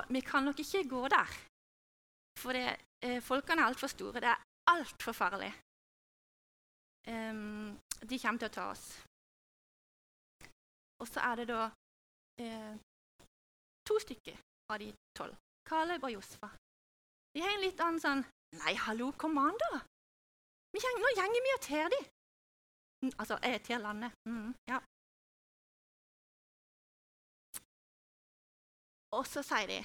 nok 0.48 0.60
ikke 0.60 0.90
gå 0.90 1.02
der. 1.08 1.30
For 2.42 2.52
det, 2.58 2.68
eh, 3.06 3.22
folkene 3.22 3.62
er 3.62 3.70
altfor 3.70 3.88
store. 3.88 4.20
Det 4.24 4.30
er 4.34 4.44
altfor 4.74 5.12
farlig. 5.12 5.54
Um, 7.08 7.80
de 8.10 8.20
kommer 8.20 8.40
til 8.40 8.50
å 8.50 8.56
ta 8.58 8.66
oss. 8.74 8.86
Og 11.00 11.08
så 11.08 11.24
er 11.30 11.36
det 11.40 11.48
da 11.54 11.62
eh, 12.44 12.74
to 13.88 14.00
stykker 14.04 14.36
av 14.74 14.82
de 14.84 14.90
tolv. 15.16 15.38
Caleb 15.70 16.04
og 16.04 16.12
Josfa. 16.18 16.50
De 17.34 17.44
har 17.44 17.54
en 17.54 17.64
litt 17.64 17.80
annen 17.80 18.04
sånn 18.04 18.26
Nei, 18.58 18.74
hallo, 18.80 19.12
kom 19.20 19.36
an, 19.42 19.58
da! 19.60 19.82
Nå 20.72 20.80
gjenger 20.80 21.44
vi 21.44 21.56
og 21.56 21.64
ter 21.66 21.90
de. 21.92 22.00
Altså, 23.06 23.40
jeg 23.44 23.62
til 23.64 23.82
landet. 23.82 24.12
Mm, 24.26 24.54
ja. 24.72 24.80
Og 29.18 29.24
så 29.34 29.44
sier 29.46 29.68
de 29.72 29.80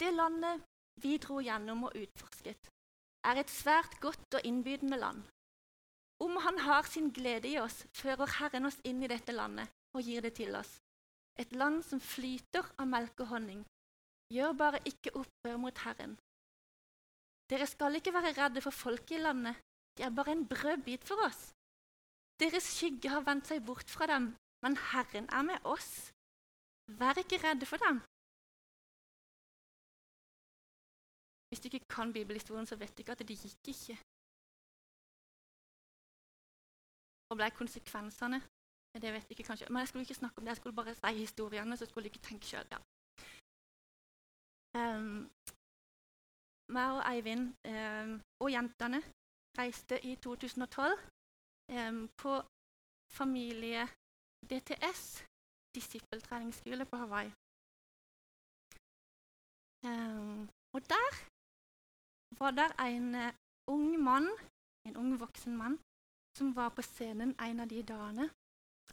Det 0.00 0.10
landet 0.12 0.64
vi 1.02 1.16
dro 1.20 1.38
gjennom 1.44 1.86
og 1.88 1.96
utforsket, 1.96 2.68
er 3.30 3.40
et 3.40 3.52
svært 3.52 3.96
godt 4.00 4.38
og 4.38 4.44
innbydende 4.48 4.98
land. 5.00 5.22
Om 6.24 6.36
Han 6.46 6.58
har 6.58 6.82
sin 6.82 7.10
glede 7.12 7.48
i 7.48 7.58
oss, 7.58 7.86
fører 7.92 8.28
Herren 8.38 8.66
oss 8.68 8.78
inn 8.84 9.02
i 9.02 9.10
dette 9.12 9.32
landet 9.32 9.68
og 9.94 10.02
gir 10.02 10.20
det 10.24 10.34
til 10.36 10.56
oss. 10.56 10.78
Et 11.38 11.52
land 11.52 11.82
som 11.84 12.00
flyter 12.00 12.64
av 12.80 12.88
melk 12.88 13.20
og 13.20 13.28
honning. 13.32 13.64
Gjør 14.32 14.52
bare 14.52 14.80
ikke 14.90 15.12
opprør 15.20 15.58
mot 15.60 15.78
Herren. 15.84 16.16
Dere 17.50 17.66
skal 17.68 17.96
ikke 17.98 18.12
være 18.16 18.32
redde 18.36 18.60
for 18.64 18.74
folket 18.74 19.18
i 19.18 19.22
landet, 19.22 19.60
de 19.96 20.02
er 20.02 20.16
bare 20.18 20.32
en 20.32 20.48
brødbit 20.52 21.04
for 21.10 21.18
oss. 21.28 21.40
Deres 22.42 22.66
skygge 22.76 23.08
har 23.14 23.22
vendt 23.28 23.48
seg 23.48 23.64
bort 23.68 23.88
fra 23.96 24.06
dem, 24.12 24.24
men 24.64 24.74
Herren 24.90 25.28
er 25.38 25.44
med 25.50 25.58
oss. 25.74 25.90
Vær 27.00 27.18
ikke 27.22 27.42
redde 27.46 27.66
for 27.72 27.80
dem. 27.86 27.96
Hvis 31.48 31.60
du 31.60 31.66
ikke 31.68 31.88
kan 31.96 32.12
bibelhistorien, 32.12 32.66
så 32.66 32.76
vet 32.76 32.92
du 32.94 33.00
ikke 33.00 33.12
at 33.12 33.18
det 33.28 33.38
gikk 33.42 33.68
ikke. 33.74 33.96
Og 37.30 37.36
ble 37.38 37.50
konsekvensene 37.60 38.40
Det 39.02 39.12
vet 39.12 39.26
du 39.28 39.32
ikke 39.32 39.48
kanskje. 39.50 39.66
Men 39.68 39.80
jeg 39.80 39.88
skulle 39.88 40.02
ikke 40.02 40.20
snakke 40.22 40.38
om 40.38 40.44
det, 40.44 40.52
jeg 40.52 40.56
skulle 40.56 40.76
bare 40.76 40.94
si 40.94 41.18
historiene, 41.18 41.76
så 41.76 41.86
skulle 41.86 42.04
du 42.04 42.12
ikke 42.12 42.28
tenke 42.28 42.46
sjøl. 42.46 42.68
Ja. 42.74 42.78
Um, 44.80 45.18
meg 46.74 46.88
og 46.96 47.02
Eivind 47.12 47.44
um, 47.72 48.12
og 48.42 48.48
jentene 48.52 49.00
reiste 49.58 49.96
i 50.10 50.16
2012 50.16 50.98
um, 51.72 52.08
på 52.22 52.32
familie 53.18 53.82
DTS, 54.50 55.02
disippeltreningsskole 55.74 56.84
på 56.90 56.96
Hawaii. 56.96 57.30
og 60.74 60.80
der 60.94 61.10
var 62.40 62.50
det 62.50 62.70
en 62.90 63.14
uh, 63.14 63.32
ung 63.74 64.02
mann, 64.08 64.28
en 64.86 64.96
ung 64.96 65.20
voksen 65.20 65.56
mann, 65.56 65.78
som 66.38 66.56
var 66.56 66.68
på 66.68 66.82
scenen 66.82 67.30
en 67.40 67.60
av 67.60 67.68
de 67.68 67.82
dagene, 67.82 68.30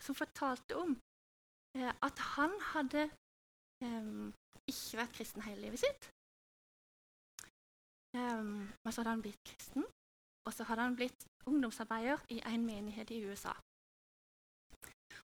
som 0.06 0.16
fortalte 0.16 0.78
om 0.84 0.92
uh, 1.78 1.94
at 2.08 2.18
han 2.36 2.52
hadde 2.74 3.04
um, 3.86 4.34
ikke 4.72 4.98
vært 5.02 5.16
kristen 5.18 5.42
hele 5.48 5.62
livet 5.62 5.80
sitt. 5.86 6.02
Um, 8.18 8.70
men 8.84 8.92
så 8.92 9.02
hadde 9.02 9.16
han 9.16 9.26
blitt 9.26 9.44
kristen, 9.50 9.86
og 10.46 10.54
så 10.54 10.66
hadde 10.68 10.86
han 10.88 10.96
blitt 10.96 11.28
ungdomsarbeider 11.46 12.24
i 12.36 12.42
en 12.46 12.66
menighet 12.66 13.12
i 13.12 13.22
USA. 13.26 13.54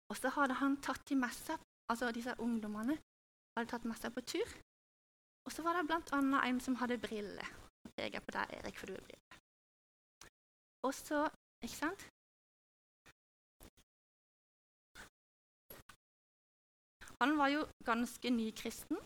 Og 0.10 0.18
så 0.18 0.32
hadde 0.36 0.58
han 0.62 0.78
tatt 0.82 1.04
de 1.10 1.16
med 1.16 1.34
seg, 1.36 1.60
altså 1.92 2.12
disse 2.16 2.36
ungdommene 2.40 2.98
hadde 3.58 3.70
tatt 3.72 3.88
med 3.90 3.98
seg 4.00 4.14
på 4.16 4.22
tur 4.34 4.58
Og 5.48 5.52
så 5.52 5.64
var 5.66 5.78
det 5.78 5.88
bl.a. 5.90 6.20
en 6.46 6.60
som 6.62 6.76
hadde 6.78 7.00
briller. 7.02 7.48
Jeg 7.86 7.94
peker 7.98 8.22
på 8.26 8.36
deg, 8.36 8.52
Erik, 8.60 8.78
for 8.78 8.88
du 8.88 8.94
har 8.94 9.06
briller. 9.08 9.38
Og 10.88 10.94
så 10.94 11.28
Ikke 11.64 11.76
sant? 11.76 12.02
Han 17.20 17.34
var 17.38 17.50
jo 17.52 17.66
ganske 17.84 18.30
nykristen, 18.32 18.98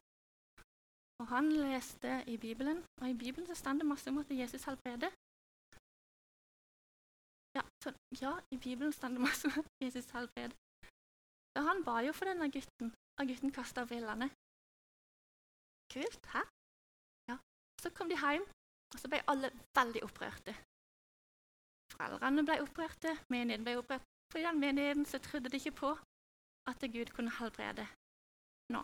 og 1.21 1.25
han 1.31 1.49
leste 1.49 2.19
i 2.27 2.37
Bibelen. 2.37 2.83
Og 3.01 3.09
i 3.09 3.17
Bibelen 3.17 3.47
så 3.47 3.55
står 3.55 3.79
det 3.79 3.87
masse 3.89 4.09
om 4.09 4.19
at 4.21 4.29
Jesus 4.29 4.63
helbreder. 4.69 5.09
Ja, 7.57 7.63
så, 7.83 7.93
ja, 8.23 8.33
i 8.55 8.57
Bibelen 8.57 8.93
står 8.93 9.07
det 9.13 9.21
masse 9.29 9.47
om 9.59 9.65
Jesus 9.83 10.09
helbred. 10.15 10.53
Så 11.53 11.61
han 11.67 11.83
ba 11.87 11.99
jo 12.07 12.13
for 12.17 12.25
denne 12.29 12.49
gutten, 12.55 12.93
og 13.19 13.27
gutten 13.29 13.51
kasta 13.57 13.85
brillene. 13.85 14.27
Kult. 15.93 16.23
Hæ? 16.33 16.41
Ja. 17.29 17.37
Så 17.81 17.93
kom 17.95 18.09
de 18.09 18.17
hjem, 18.23 18.45
og 18.93 18.97
så 19.01 19.09
ble 19.11 19.21
alle 19.31 19.53
veldig 19.77 20.01
opprørte. 20.07 20.53
Foreldrene 21.93 22.45
ble 22.47 22.57
opprørte, 22.65 23.13
menigheten 23.33 23.67
ble 23.67 23.77
opprørt. 23.81 24.05
For 24.31 24.41
i 24.41 24.47
den 24.47 24.59
menigheten 24.59 25.05
så 25.05 25.19
trodde 25.21 25.49
de 25.49 25.59
ikke 25.61 25.77
på 25.83 25.91
at 26.69 26.81
Gud 26.95 27.13
kunne 27.15 27.35
helbrede 27.39 27.85
nå. 28.73 28.81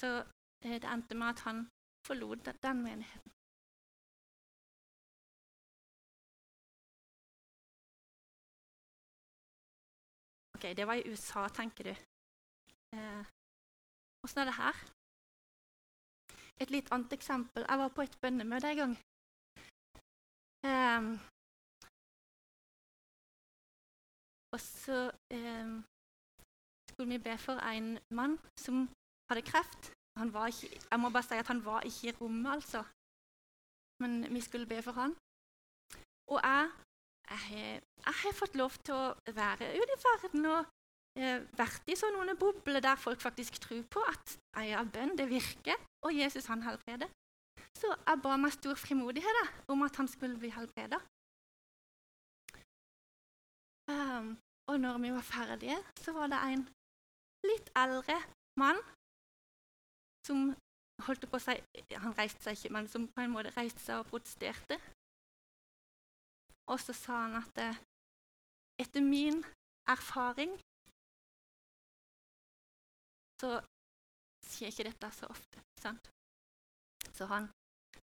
Så 0.00 0.10
eh, 0.64 0.76
det 0.82 0.90
endte 0.94 1.14
med 1.14 1.28
at 1.34 1.40
han 1.46 1.68
forlot 2.06 2.52
den 2.62 2.82
menigheten. 2.88 3.31
Ok, 10.62 10.76
det 10.76 10.86
var 10.86 10.94
i 10.94 11.10
USA, 11.10 11.48
tenker 11.48 11.84
du. 11.84 11.90
Eh, 12.94 13.22
er 14.40 14.44
det 14.48 14.54
her? 14.62 14.76
Et 16.62 16.70
litt 16.70 16.92
annet 16.94 17.12
eksempel. 17.18 17.64
Jeg 17.70 17.78
var 17.78 17.88
på 17.96 18.02
et 18.02 18.18
bønnemøte 18.22 18.70
en 18.70 18.80
gang. 18.82 18.94
Um, 20.70 21.08
og 24.54 24.60
så 24.60 24.98
um, 25.34 25.74
skulle 26.90 27.10
vi 27.14 27.24
be 27.28 27.34
for 27.46 27.56
en 27.72 27.98
mann 28.18 28.38
som 28.64 28.74
hadde 29.28 29.48
kreft. 29.50 29.82
Ikke, 30.22 30.68
jeg 30.90 30.98
må 31.00 31.10
bare 31.10 31.26
si 31.28 31.34
at 31.42 31.50
han 31.52 31.64
var 31.64 31.80
ikke 31.88 32.08
i 32.08 32.16
rommet, 32.20 32.52
altså. 32.56 32.80
Men 34.02 34.12
vi 34.34 34.40
skulle 34.40 34.70
be 34.72 34.78
for 34.86 34.94
han. 35.00 35.12
Og 36.32 36.38
jeg, 36.48 36.62
jeg, 37.32 37.80
har 38.04 38.36
fått 38.36 38.56
lov 38.58 38.76
til 38.84 38.94
å 38.96 39.34
være 39.36 39.72
ute 39.76 39.96
i 39.96 40.00
verden 40.04 40.46
og 40.50 40.70
eh, 41.18 41.40
vært 41.58 41.88
i 41.90 41.96
sånne 41.98 42.36
bobler 42.40 42.84
der 42.84 43.00
folk 43.00 43.22
faktisk 43.22 43.60
tror 43.62 43.82
på 43.90 44.04
at 44.10 44.36
ja, 44.66 44.82
bønn 44.84 45.16
det 45.18 45.28
virker, 45.30 45.78
og 46.06 46.16
Jesus 46.16 46.48
han 46.52 46.64
helbreder. 46.66 47.10
Så 47.78 47.90
jeg 47.94 48.22
ba 48.22 48.36
meg 48.38 48.54
stor 48.54 48.78
frimodighet 48.78 49.38
da, 49.40 49.46
om 49.72 49.82
at 49.86 49.96
han 50.00 50.08
skulle 50.10 50.38
bli 50.38 50.52
helbreda. 50.52 51.00
Um, 53.90 54.36
og 54.70 54.80
når 54.80 54.98
vi 55.02 55.10
var 55.12 55.26
ferdige, 55.26 55.78
så 56.00 56.12
var 56.14 56.30
det 56.30 56.38
en 56.46 56.66
litt 57.48 57.70
eldre 57.76 58.18
mann 58.60 58.78
som 60.26 60.52
holdt 61.06 61.26
på 61.26 61.38
å 61.38 61.42
si 61.42 61.56
Han 61.98 62.14
reiste 62.14 62.44
seg 62.44 62.58
ikke, 62.58 62.72
men 62.76 62.88
som 62.88 63.08
på 63.10 63.24
en 63.24 63.32
måte 63.34 63.50
reiste 63.56 63.82
seg 63.82 64.02
og 64.02 64.10
protesterte. 64.12 64.78
Og 66.70 66.80
så 66.80 66.92
sa 66.92 67.24
han 67.24 67.38
at 67.42 67.58
eh, 67.58 67.80
etter 68.82 69.02
min 69.04 69.42
erfaring 69.90 70.54
så 73.42 73.58
skjer 74.46 74.70
ikke 74.70 74.86
dette 74.86 75.10
så 75.16 75.28
ofte. 75.34 75.62
sant? 75.82 76.10
Så 77.16 77.26
han 77.26 77.48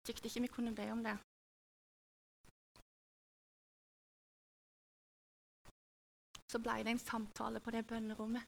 tykte 0.04 0.28
ikke 0.28 0.44
vi 0.46 0.54
kunne 0.56 0.76
be 0.76 0.92
om 0.92 1.04
det. 1.04 1.16
Så 6.52 6.60
ble 6.66 6.80
det 6.84 6.96
en 6.96 7.04
samtale 7.04 7.60
på 7.62 7.72
det 7.72 7.86
bønnerommet. 7.88 8.44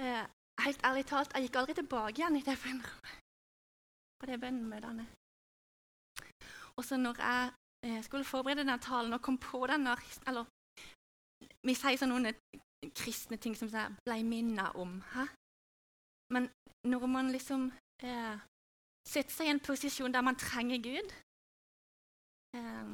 Eh, 0.00 0.26
helt 0.64 0.84
ærlig 0.84 1.06
talt, 1.08 1.32
jeg 1.34 1.48
gikk 1.48 1.56
aldri 1.60 1.74
tilbake 1.80 2.20
igjen 2.20 2.36
i 2.36 2.44
det 2.44 2.56
bønnerommet. 2.64 3.16
På 4.20 4.28
det 4.28 4.40
bønnemøtene. 4.40 5.06
Og 6.76 6.84
så 6.84 6.96
når 6.96 7.16
jeg 7.24 7.59
eh, 7.86 8.00
skulle 8.04 8.24
forberede 8.24 8.64
denne 8.64 8.78
talen 8.78 9.12
og 9.16 9.22
kom 9.22 9.38
på 9.38 9.66
den 9.66 9.86
Eller 10.26 10.46
vi 11.66 11.74
sier 11.74 11.98
sånn 12.00 12.12
noen 12.14 12.32
kristne 12.96 13.36
ting 13.36 13.56
som 13.56 13.68
jeg 13.68 13.96
ble 14.06 14.22
minnet 14.24 14.76
om. 14.80 15.00
Hæ? 15.12 15.26
Men 16.32 16.48
når 16.88 17.06
man 17.06 17.32
liksom 17.32 17.68
eh, 18.04 18.38
setter 19.08 19.34
seg 19.34 19.48
i 19.48 19.54
en 19.54 19.64
posisjon 19.64 20.12
der 20.12 20.24
man 20.24 20.38
trenger 20.40 20.80
Gud, 20.84 21.12
eh, 22.56 22.92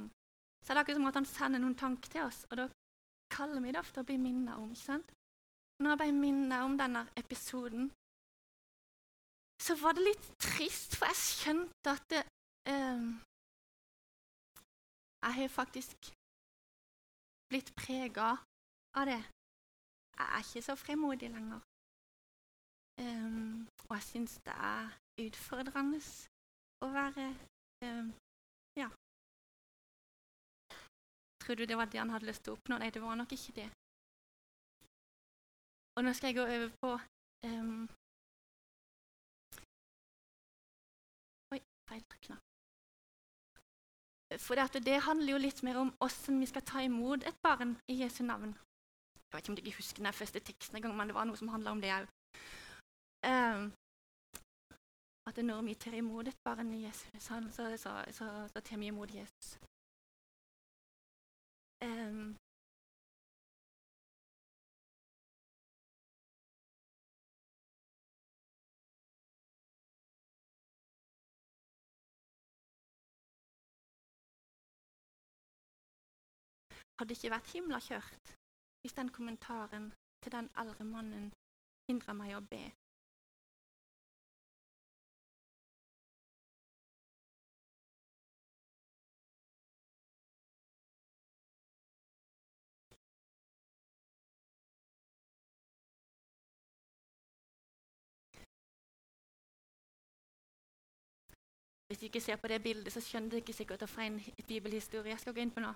så 0.64 0.72
er 0.72 0.74
det 0.74 0.82
akkurat 0.82 0.98
som 0.98 1.10
at 1.10 1.20
han 1.20 1.30
sender 1.30 1.62
noen 1.62 1.78
tanker 1.78 2.10
til 2.10 2.24
oss, 2.26 2.42
og 2.50 2.58
da 2.58 2.66
kaller 3.30 3.62
vi 3.62 3.74
det 3.74 3.82
ofte 3.82 4.02
å 4.02 4.08
bli 4.08 4.18
minnet 4.18 4.58
om. 4.58 4.72
ikke 4.72 4.82
sant? 4.82 5.12
Når 5.82 5.92
jeg 5.92 6.00
ble 6.00 6.10
minnet 6.16 6.64
om 6.64 6.74
denne 6.78 7.04
episoden, 7.20 7.90
så 9.62 9.76
var 9.80 9.96
det 9.96 10.06
litt 10.08 10.26
trist, 10.42 10.96
for 10.96 11.10
jeg 11.10 11.22
skjønte 11.22 11.92
at 11.92 12.10
det, 12.12 12.22
eh, 12.72 13.06
jeg 15.26 15.34
har 15.34 15.48
faktisk 15.60 15.98
blitt 17.50 17.70
prega 17.82 18.28
av 18.98 19.04
det. 19.10 19.22
Jeg 20.18 20.26
er 20.34 20.42
ikke 20.44 20.62
så 20.68 20.74
fremodig 20.86 21.28
lenger. 21.36 21.60
Um, 23.04 23.68
og 23.88 23.92
jeg 23.96 24.02
syns 24.02 24.38
det 24.46 24.54
er 24.74 24.94
utfordrende 25.26 26.00
å 26.84 26.88
være 26.98 27.26
um, 27.84 28.08
Ja. 28.80 28.88
Tror 31.42 31.54
du 31.58 31.64
det 31.66 31.76
var 31.76 31.90
det 31.90 32.00
han 32.00 32.14
hadde 32.14 32.30
lyst 32.30 32.42
til 32.44 32.54
å 32.54 32.56
oppnå? 32.56 32.78
Nei, 32.78 32.90
det 32.94 33.02
var 33.02 33.14
nok 33.20 33.32
ikke 33.36 33.56
det. 33.60 33.68
Og 35.96 36.04
nå 36.04 36.12
skal 36.16 36.28
jeg 36.32 36.38
gå 36.40 36.48
over 36.56 36.72
på 36.82 36.90
um, 37.50 37.86
Oi, 41.52 41.60
feil 41.88 42.04
knapp. 42.26 42.45
For 44.38 44.54
det, 44.54 44.84
det 44.84 45.00
handler 45.02 45.32
jo 45.32 45.38
litt 45.40 45.62
mer 45.62 45.80
om 45.80 45.92
hvordan 46.00 46.40
vi 46.40 46.46
skal 46.50 46.62
ta 46.62 46.82
imot 46.84 47.24
et 47.26 47.38
barn 47.42 47.76
i 47.88 48.00
Jesu 48.02 48.22
navn. 48.24 48.52
Jeg 48.52 49.32
vet 49.32 49.42
ikke 49.42 49.52
om 49.52 49.58
dere 49.58 49.76
husker 49.76 50.02
den 50.02 50.12
første 50.12 50.40
teksten 50.40 50.76
en 50.76 50.82
gang, 50.82 50.96
men 50.96 51.08
det 51.08 51.16
var 51.16 51.26
noe 51.28 51.36
som 51.36 51.48
handla 51.52 51.74
om 51.74 51.80
det 51.82 51.92
òg. 51.94 52.08
Um, 53.26 53.30
ehm, 53.30 53.64
at 55.26 55.38
når 55.44 55.62
vi 55.66 55.74
tar 55.74 55.96
imot 55.98 56.28
et 56.28 56.42
barn 56.44 56.74
i 56.74 56.84
Jesus, 56.84 57.08
så, 57.18 57.40
så, 57.50 57.70
så, 57.78 58.26
så 58.52 58.60
tar 58.60 58.78
vi 58.78 58.86
imot 58.86 59.14
Jesus. 59.14 59.58
Um, 61.84 62.36
hadde 76.98 77.14
ikke 77.16 77.30
vært 77.34 77.52
himla 77.52 77.80
kjørt 77.88 78.34
hvis 78.80 78.96
den 78.96 79.12
kommentaren 79.12 79.92
til 80.22 80.32
den 80.32 80.50
eldre 80.62 80.84
mannen 80.84 81.30
hindra 81.90 82.14
meg 82.16 82.36
å 82.36 82.42
be. 82.50 82.64
Hvis 101.86 101.98
du 101.98 102.04
ikke 102.04 102.20
ser 102.20 102.36
på 102.36 102.48
det 102.48 102.62
bildet, 102.62 102.92
så 102.92 103.00
skjønner 103.00 103.30
du 103.30 103.36
ikke 103.36 103.52
sikkert 103.52 103.78
hvorfor 103.78 104.02
en 104.02 104.20
bibelhistorie 104.48 105.14
jeg 105.14 105.20
skal 105.22 105.34
gå 105.34 105.40
inn 105.40 105.54
på 105.54 105.62
nå. 105.62 105.74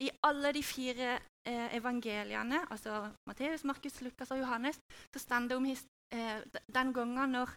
I 0.00 0.10
alle 0.24 0.52
de 0.56 0.62
fire 0.64 1.18
eh, 1.46 1.74
evangeliene, 1.76 2.60
altså 2.70 3.10
Matteus, 3.28 3.64
Markus, 3.64 4.00
Lukas 4.00 4.30
og 4.30 4.38
Johannes, 4.38 4.80
så 5.12 5.18
står 5.18 5.48
det 5.48 5.56
om 5.56 5.66
eh, 5.66 6.40
den 6.74 6.92
gangen 6.92 7.36
når 7.36 7.52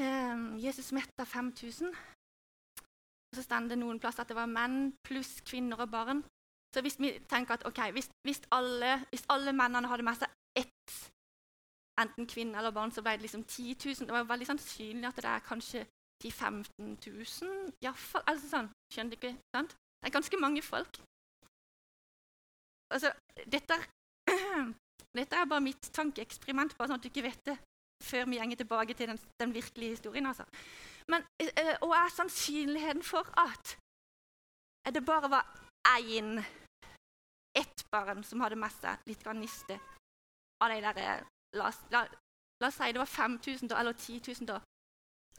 eh, 0.00 0.64
Jesus 0.64 0.92
metta 0.92 1.24
5000. 1.24 1.94
Så 3.34 3.42
står 3.42 3.68
det 3.68 3.78
noen 3.78 4.00
plass 4.00 4.18
at 4.18 4.28
det 4.28 4.38
var 4.38 4.46
menn 4.46 4.94
pluss 5.04 5.40
kvinner 5.40 5.82
og 5.82 5.90
barn. 5.90 6.22
Så 6.74 6.80
hvis 6.80 7.00
vi 7.00 7.18
tenker 7.28 7.54
at 7.54 7.66
okay, 7.66 7.92
hvis, 7.92 8.10
hvis, 8.22 8.40
alle, 8.52 8.98
hvis 9.10 9.26
alle 9.28 9.52
mennene 9.52 9.88
hadde 9.88 10.06
med 10.06 10.18
seg 10.20 10.28
ett, 10.56 10.94
enten 12.00 12.26
kvinne 12.28 12.58
eller 12.58 12.70
barn, 12.70 12.92
så 12.92 13.02
ble 13.02 13.16
det 13.16 13.26
liksom 13.26 13.44
10 13.44 13.76
000. 13.84 14.06
Det 14.06 14.14
var 14.14 14.30
veldig 14.30 14.46
sannsynlig 14.46 15.08
at 15.08 15.16
det 15.16 15.30
er 15.32 15.48
kanskje 15.48 15.86
10 16.22 16.28
000-15 16.28 16.96
000. 17.42 17.72
Iallfall. 17.82 18.24
Altså 18.26 18.48
sånn, 18.50 18.70
skjønner 18.92 19.16
du 19.16 19.18
ikke? 19.18 19.36
sant? 19.56 19.76
Det 20.00 20.10
er 20.10 20.16
ganske 20.18 20.40
mange 20.40 20.62
folk. 20.62 21.00
Altså, 22.94 23.12
dette, 23.52 23.74
dette 25.18 25.36
er 25.36 25.50
bare 25.50 25.64
mitt 25.64 25.90
tankeeksperiment, 25.98 26.76
bare 26.76 26.90
sånn 26.90 27.00
at 27.00 27.06
du 27.06 27.10
ikke 27.10 27.28
vet 27.30 27.42
det. 27.52 27.58
før 28.04 28.24
vi 28.28 28.36
går 28.36 28.54
tilbake 28.60 28.94
til 28.94 29.08
den, 29.08 29.18
den 29.40 29.54
virkelige 29.54 29.90
historien. 29.90 30.26
Altså. 30.26 30.44
Men, 31.08 31.22
eh, 31.40 31.76
og 31.80 31.90
er 31.90 32.08
sannsynligheten 32.16 33.02
for 33.02 33.24
at 33.40 33.78
det 34.94 35.04
bare 35.06 35.30
var 35.30 35.44
én, 35.96 36.44
ett 37.56 37.86
barn 37.90 38.24
som 38.24 38.40
hadde 38.40 38.56
med 38.56 38.70
seg 38.70 38.98
litt 39.06 39.24
niste 39.34 39.80
av 40.62 40.70
de 40.70 40.80
der 40.80 40.98
eh, 40.98 41.24
la, 41.56 41.70
la, 41.90 42.06
la, 42.60 42.68
oss 42.68 42.76
si 42.76 42.92
det 42.92 42.98
var 42.98 43.06
5000 43.06 43.68
da, 43.68 43.80
eller 43.80 43.92
10 43.92 44.20
000 44.40 44.46
da. 44.46 44.60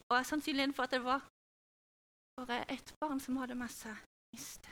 Og 0.10 0.25
sannsynligheten 0.25 0.73
for 0.73 0.83
at 0.83 0.91
det 0.91 1.03
var 1.03 1.21
bare 2.38 2.65
ett 2.71 2.93
barn 2.99 3.19
som 3.19 3.38
hadde 3.38 3.55
med 3.55 3.69
seg 3.69 3.95
niste. 4.33 4.69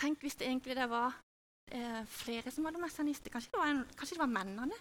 Tenk 0.00 0.24
hvis 0.24 0.38
det 0.40 0.48
egentlig 0.48 0.76
det 0.78 0.88
var 0.90 1.12
eh, 1.76 2.02
flere 2.08 2.50
som 2.50 2.64
hadde 2.64 3.04
niste. 3.04 3.30
Kanskje 3.30 3.52
det 3.52 3.60
var, 3.60 3.72
en, 3.72 3.84
kanskje 3.96 4.16
det 4.16 4.24
var 4.24 4.32
mennene 4.32 4.76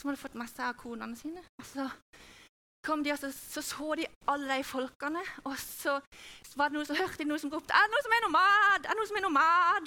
som 0.00 0.10
hadde 0.10 0.20
fått 0.20 0.38
med 0.38 0.50
seg 0.50 0.76
konene 0.76 1.16
sine. 1.16 1.42
Altså, 1.62 1.88
de, 3.04 3.12
altså, 3.14 3.30
så 3.32 3.62
så 3.64 3.94
de 3.96 4.06
alle 4.28 4.58
de 4.58 4.64
folkene, 4.64 5.22
og 5.48 5.56
så 5.58 6.00
var 6.56 6.68
det 6.68 6.76
noen 6.76 6.88
som 6.88 6.98
hørte 6.98 7.24
noen 7.24 7.40
som 7.40 7.52
ropte 7.52 7.72
'Er 7.72 7.86
det 7.86 7.94
noen 7.94 8.06
som 8.06 8.16
er 8.16 8.26
nomad?' 8.26 8.84
Er 8.84 8.90
det 8.90 8.98
noen 8.98 9.08
som 9.08 9.16
er 9.16 9.26
nomad? 9.28 9.84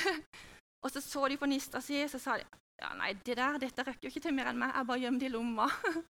og 0.84 0.90
så 0.90 1.00
så 1.00 1.28
de 1.28 1.36
på 1.36 1.46
nista 1.46 1.80
si, 1.80 2.02
og 2.02 2.10
så 2.10 2.18
sa 2.18 2.38
de 2.38 2.44
ja, 2.80 2.94
nei, 2.96 3.12
det 3.12 3.36
der, 3.36 3.58
dette 3.60 3.84
røkker 3.84 4.08
jo 4.08 4.10
ikke 4.10 4.24
til 4.24 4.34
mer 4.34 4.50
enn 4.50 4.58
meg. 4.58 4.72
Jeg 4.74 4.86
bare 4.88 5.00
gjemmer 5.00 5.20
det 5.20 5.28
i 5.28 5.34
lomma. 5.34 5.68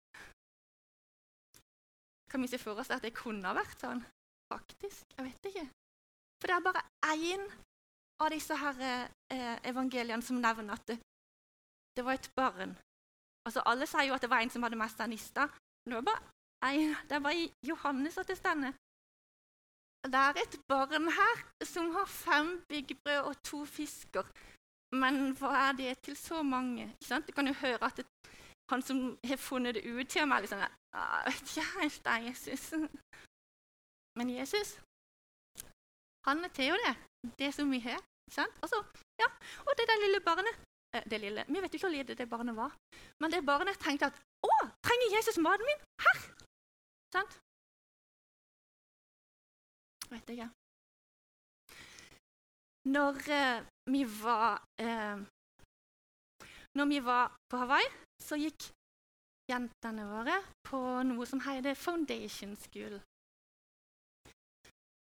kan 2.31 2.43
vi 2.43 2.49
se 2.49 2.59
for 2.61 2.77
oss 2.77 2.91
at 2.91 3.03
det 3.03 3.17
kunne 3.17 3.49
ha 3.49 3.57
vært 3.57 3.81
sånn? 3.81 4.05
Faktisk. 4.53 5.17
Jeg 5.17 5.31
vet 5.31 5.51
ikke. 5.51 5.65
For 6.41 6.51
det 6.51 6.57
er 6.57 6.67
bare 6.67 6.83
én 7.15 7.45
av 8.23 8.31
disse 8.31 8.57
her, 8.57 8.83
eh, 9.31 9.59
evangeliene 9.71 10.23
som 10.23 10.41
nevner 10.41 10.75
at 10.75 10.87
det, 10.87 10.99
det, 11.97 12.05
var 12.05 12.13
et 12.13 12.31
barn. 12.37 12.77
Altså, 13.47 13.63
Alle 13.67 13.87
sier 13.87 14.09
jo 14.09 14.15
at 14.15 14.23
det 14.23 14.31
var 14.31 14.43
en 14.43 14.51
som 14.51 14.63
hadde 14.63 14.79
mest 14.79 15.01
anista. 15.01 15.47
nista. 15.47 15.59
Men 15.85 15.95
det 15.95 15.99
var 15.99 16.09
bare 16.11 16.73
én. 16.73 16.95
Det 17.09 17.23
var 17.23 17.31
i 17.31 17.53
Johannes 17.63 18.19
at 18.19 18.29
det 18.29 18.37
stender. 18.37 18.73
Det 20.05 20.15
er 20.15 20.35
et 20.43 20.61
barn 20.69 21.09
her 21.21 21.37
som 21.65 21.91
har 21.91 22.07
fem 22.07 22.65
byggbrød 22.69 23.23
og 23.29 23.43
to 23.43 23.65
fisker. 23.65 24.25
Men 24.93 25.35
hva 25.37 25.51
er 25.69 25.73
det 25.73 25.99
til 26.03 26.17
så 26.17 26.43
mange? 26.43 26.95
Du 27.27 27.33
kan 27.33 27.47
jo 27.47 27.53
høre 27.53 27.85
at 27.85 27.97
det, 27.97 28.07
han 28.71 28.83
som 28.83 29.19
har 29.25 29.37
funnet 29.37 29.75
det 29.75 29.85
ut 29.85 30.09
til 30.09 30.29
meg, 30.29 30.41
liksom, 30.41 30.59
jeg 30.59 31.23
vet 31.27 31.43
ikke 31.43 31.81
helt, 31.81 32.07
er 32.07 32.19
Jesus. 32.29 32.73
Men 34.17 34.31
Jesus 34.31 34.81
han 36.29 36.45
er 36.45 36.69
jo 36.71 36.79
det. 36.87 36.95
Det 37.39 37.51
som 37.55 37.71
vi 37.71 37.81
har. 37.87 38.01
Altså, 38.63 38.79
ja. 39.23 39.29
Og 39.67 39.73
det 39.79 39.87
der 39.91 40.03
lille 40.05 40.21
barnet 40.21 40.55
eh, 40.95 41.05
det 41.11 41.21
lille, 41.21 41.45
Vi 41.49 41.61
vet 41.63 41.73
jo 41.73 41.77
ikke 41.79 41.87
hvor 41.87 41.97
lite 41.97 42.15
det 42.15 42.31
barnet 42.31 42.57
var. 42.57 42.73
Men 43.21 43.33
det 43.33 43.47
barnet 43.47 43.81
tenkte 43.81 44.11
at 44.11 44.21
å, 44.45 44.55
trenger 44.87 45.15
Jesus 45.17 45.39
maten 45.47 45.67
min? 45.69 45.81
Her! 46.05 46.19
Sant? 47.15 47.39
Vet 50.13 50.31
ikke. 50.35 50.49
Når 52.97 53.15
eh, 53.41 53.65
vi 53.93 54.05
var 54.23 54.63
eh, 54.81 55.19
Når 56.79 56.87
vi 56.93 56.99
var 57.05 57.33
på 57.51 57.57
Hawaii, 57.57 57.89
så 58.23 58.37
gikk 58.39 58.71
jentene 59.51 60.05
våre 60.09 60.37
på 60.69 60.79
noe 61.09 61.27
som 61.27 61.41
heter 61.41 61.75
Foundation 61.75 62.55
School. 62.57 63.01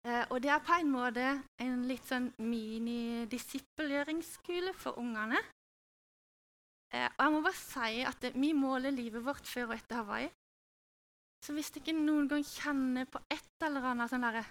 Eh, 0.04 0.24
og 0.30 0.42
det 0.44 0.50
er 0.52 0.60
på 0.60 0.72
en 0.76 0.90
måte 0.92 1.42
en 1.64 1.88
litt 1.88 2.04
sånn 2.08 2.32
mini-disippelgjøringsskole 2.44 4.72
for 4.76 4.98
ungene. 5.00 5.40
Eh, 6.94 7.08
og 7.08 7.20
jeg 7.24 7.32
må 7.34 7.40
bare 7.42 7.58
si 7.58 8.02
at 8.06 8.26
vi 8.34 8.52
måler 8.54 8.92
livet 8.94 9.24
vårt 9.24 9.46
før 9.48 9.70
og 9.70 9.76
etter 9.78 9.96
Hawaii. 10.02 10.28
Så 11.44 11.52
hvis 11.52 11.72
ikke 11.76 11.92
noen 11.96 12.28
gang 12.30 12.44
kjenner 12.46 13.08
på 13.10 13.20
et 13.32 13.66
eller 13.66 13.90
annet 13.90 14.12
sånn 14.12 14.24
derre 14.24 14.44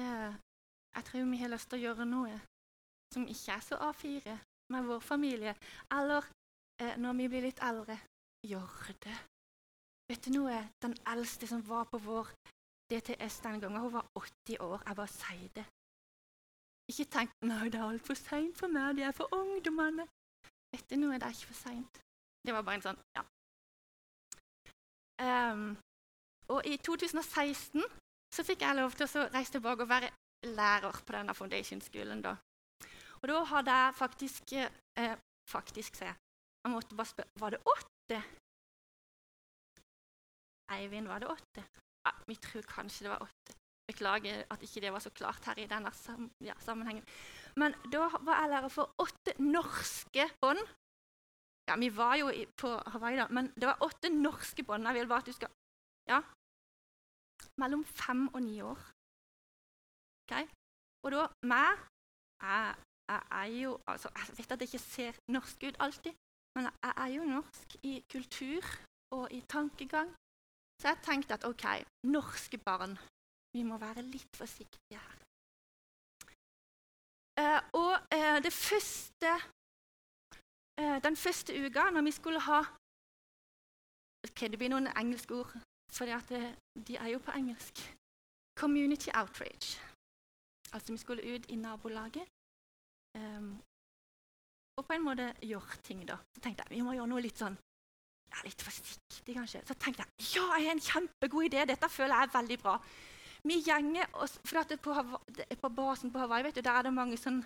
eh, 0.00 0.32
Jeg 0.96 1.06
tror 1.08 1.26
vi 1.28 1.40
har 1.42 1.52
lyst 1.52 1.68
til 1.68 1.80
å 1.80 1.84
gjøre 1.88 2.06
noe 2.08 2.38
som 3.12 3.26
ikke 3.28 3.52
er 3.52 3.64
så 3.66 3.76
A4 3.90 4.36
med 4.72 4.86
vår 4.88 5.02
familie, 5.04 5.52
eller 5.92 6.24
eh, 6.80 6.96
når 6.98 7.18
vi 7.18 7.28
blir 7.30 7.44
litt 7.46 7.60
eldre 7.62 7.98
gjør 8.46 8.94
det. 9.04 9.18
Vet 10.10 10.26
du 10.26 10.32
noe? 10.34 10.56
Den 10.82 10.96
eldste 11.12 11.46
som 11.50 11.62
var 11.68 11.84
på 11.90 12.00
vår 12.02 12.32
DTS 12.90 13.40
den 13.44 13.60
gangen, 13.60 13.80
hun 13.80 13.92
var 13.92 14.06
80 14.18 14.60
år. 14.60 14.82
Jeg 14.86 14.96
bare 14.96 15.12
sier 15.12 15.50
det. 15.58 15.66
Ikke 16.92 17.06
tenk 17.16 17.30
nei, 17.48 17.68
det 17.72 17.80
er 17.80 17.86
altfor 17.86 18.18
seint 18.18 18.58
for 18.58 18.68
meg, 18.68 18.96
det 18.98 19.06
er 19.08 19.16
for 19.16 19.32
ungdommene. 19.32 20.04
Vet 20.74 20.90
du 20.90 20.98
nå 21.00 21.12
er 21.14 21.22
det 21.22 21.32
ikke 21.32 21.52
for 21.52 21.60
seint. 21.62 22.00
Det 22.44 22.52
var 22.52 22.66
bare 22.66 22.80
en 22.80 22.84
sånn 22.84 23.00
ja. 23.16 23.24
Um, 25.24 25.68
og 26.52 26.66
i 26.68 26.76
2016 26.76 27.84
så 28.34 28.44
fikk 28.44 28.64
jeg 28.66 28.76
lov 28.76 28.96
til 28.98 29.06
å 29.06 29.28
reise 29.32 29.54
tilbake 29.54 29.86
og 29.86 29.92
være 29.92 30.10
lærer 30.44 30.98
på 31.06 31.14
denne 31.14 31.34
foundation-skolen. 31.34 32.20
da. 32.22 32.34
Og 33.22 33.28
da 33.30 33.44
hadde 33.54 33.76
jeg 33.80 33.94
faktisk 33.94 34.52
eh, 34.52 35.16
Faktisk, 35.48 35.96
sier 35.96 36.08
jeg. 36.08 36.16
Jeg 36.64 36.72
måtte 36.72 36.96
bare 36.96 37.06
spørre 37.06 37.40
Var 37.40 37.50
det 37.50 37.58
åtte? 37.68 38.20
Eivind, 40.72 41.08
var 41.08 41.18
det 41.20 41.28
åtte? 41.28 41.64
Ja, 42.04 42.12
vi 42.28 42.36
tror 42.36 42.62
kanskje 42.68 43.06
det 43.06 43.12
var 43.14 43.24
åtte. 43.26 43.56
Beklager 43.88 44.44
at 44.50 44.62
ikke 44.64 44.80
det 44.80 44.92
var 44.92 45.02
så 45.04 45.10
klart 45.10 45.44
her 45.44 45.58
i 45.60 45.68
denne 45.68 45.92
sam 45.92 46.30
ja, 46.40 46.54
sammenhengen. 46.60 47.04
Men 47.56 47.76
da 47.92 48.08
var 48.20 48.40
jeg 48.42 48.52
lærer 48.52 48.72
for 48.72 48.94
åtte 48.98 49.36
norske 49.38 50.28
bånd. 50.40 50.62
Ja, 51.68 51.76
vi 51.80 51.88
var 51.96 52.16
jo 52.20 52.28
i, 52.28 52.44
på 52.60 52.70
Hawaii, 52.92 53.16
da, 53.16 53.28
men 53.32 53.52
det 53.56 53.68
var 53.68 53.84
åtte 53.84 54.10
norske 54.12 54.64
bånd. 54.64 54.86
Jeg 54.88 54.94
vil 54.94 55.08
bare 55.08 55.24
at 55.24 55.26
du 55.26 55.36
skal 55.36 55.52
Ja. 56.08 56.20
Mellom 57.60 57.84
fem 57.84 58.28
og 58.34 58.42
ni 58.42 58.60
år. 58.62 58.80
Ok? 60.24 60.32
Og 61.04 61.12
da 61.12 61.22
meg 61.44 61.80
jeg, 62.40 62.74
jeg 63.08 63.22
er 63.40 63.48
jo 63.62 63.70
altså, 63.86 64.08
Jeg 64.16 64.38
vet 64.38 64.52
at 64.52 64.60
jeg 64.60 64.68
ikke 64.68 64.78
ser 64.78 65.12
norsk 65.28 65.64
ut 65.68 65.76
alltid, 65.80 66.12
men 66.56 66.64
jeg 66.64 66.92
er 66.96 67.10
jo 67.16 67.24
norsk 67.24 67.76
i 67.82 67.94
kultur 68.12 68.62
og 69.16 69.32
i 69.32 69.40
tankegang. 69.40 70.14
Så 70.84 70.90
jeg 70.92 70.98
tenkte 71.02 71.34
at 71.34 71.44
ok, 71.48 71.64
norske 72.12 72.58
barn, 72.58 72.98
vi 73.56 73.62
må 73.64 73.78
være 73.80 74.02
litt 74.04 74.36
forsiktige 74.36 74.98
her. 75.00 75.20
Uh, 77.40 77.60
og 77.72 77.92
uh, 78.14 78.38
det 78.44 78.52
første, 78.52 79.32
uh, 80.80 80.98
den 81.06 81.16
første 81.16 81.56
uka, 81.66 81.88
når 81.90 82.02
vi 82.02 82.10
skulle 82.10 82.40
ha 82.40 82.60
ok, 84.28 84.40
Det 84.50 84.58
blir 84.58 84.68
noen 84.68 84.92
engelske 84.92 85.34
ord, 85.34 85.56
for 85.88 86.04
de 86.88 86.96
er 86.96 87.08
jo 87.08 87.18
på 87.18 87.32
engelsk. 87.32 87.80
Community 88.60 89.08
outrage. 89.14 89.80
Altså 90.72 90.92
vi 90.92 90.98
skulle 90.98 91.34
ut 91.34 91.46
i 91.48 91.56
nabolaget 91.56 92.28
um, 93.18 93.60
og 94.76 94.86
på 94.86 94.92
en 94.92 95.04
måte 95.04 95.34
gjøre 95.40 95.76
ting. 95.82 96.08
da. 96.08 96.16
Så 96.34 96.40
tenkte 96.40 96.62
jeg 96.68 96.76
vi 96.76 96.84
må 96.84 96.92
gjøre 96.92 97.08
noe 97.08 97.24
litt 97.24 97.38
sånn 97.38 97.56
ja, 98.34 98.42
litt 98.46 98.62
forsiktig, 98.62 99.34
kanskje. 99.36 99.62
Så 99.68 99.76
tenkte 99.78 100.04
jeg 100.04 100.30
ja, 100.34 100.44
jeg 100.58 100.68
har 100.68 100.74
en 100.74 100.86
kjempegod 100.88 101.48
idé. 101.48 101.64
Dette 101.70 101.90
føler 101.92 102.16
jeg 102.16 102.28
er 102.28 102.36
veldig 102.38 102.58
bra. 102.62 102.74
Vi 103.44 103.60
gjenger 103.60 104.14
oss, 104.24 104.38
for 104.48 104.76
på, 104.86 104.94
på, 105.60 105.68
basen 105.76 106.12
på 106.12 106.22
Hawaii 106.22 106.46
vet 106.46 106.56
du, 106.56 106.62
der 106.64 106.78
er 106.78 106.86
det 106.86 106.94
mange 106.96 107.18
sånn 107.20 107.42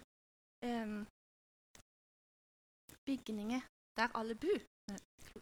um, 0.64 1.00
bygninger 3.08 3.64
der 3.98 4.14
alle 4.14 4.36
bor. 4.38 4.60
Jeg 4.88 5.00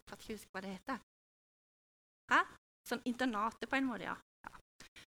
kan 0.09 0.19
ikke 0.19 0.33
huske 0.33 0.55
hva 0.55 0.63
det 0.65 0.73
heter. 0.79 1.03
Hæ? 2.33 2.41
Sånn 2.89 3.05
internatet, 3.05 3.69
på 3.69 3.77
en 3.79 3.89
måte, 3.91 4.09
ja. 4.09 4.17
ja. 4.47 4.55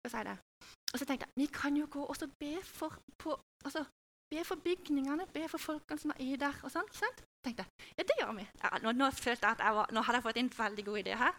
Og 0.06 1.02
så 1.02 1.06
tenkte 1.06 1.28
jeg 1.28 1.36
vi 1.41 1.50
kan 1.52 1.76
jo 1.78 1.89
gå 1.91 2.06
og 2.08 2.24
be 2.39 2.56
for 2.63 2.96
på, 3.19 3.36
altså, 3.65 3.84
Be 4.34 4.41
for 4.43 4.56
bygningene, 4.56 5.28
be 5.34 5.46
for 5.52 5.62
folkene 5.62 6.00
som 6.02 6.12
er 6.15 6.22
i 6.26 6.36
der. 6.41 6.56
og 6.65 6.72
sånn, 6.74 6.88
ikke 6.89 7.04
sant? 7.04 7.19
Tenkte 7.46 7.65
ja, 7.98 8.06
det 8.08 8.15
gjør 8.17 8.32
vi. 8.39 8.46
Ja, 8.63 8.72
nå, 8.82 8.93
nå, 8.98 9.10
følte 9.13 9.46
jeg 9.46 9.60
at 9.60 9.62
jeg 9.62 9.76
var, 9.78 9.91
nå 9.93 10.02
hadde 10.02 10.19
jeg 10.19 10.26
fått 10.26 10.39
en 10.41 10.50
veldig 10.58 10.86
god 10.88 11.02
idé 11.04 11.17
her. 11.19 11.36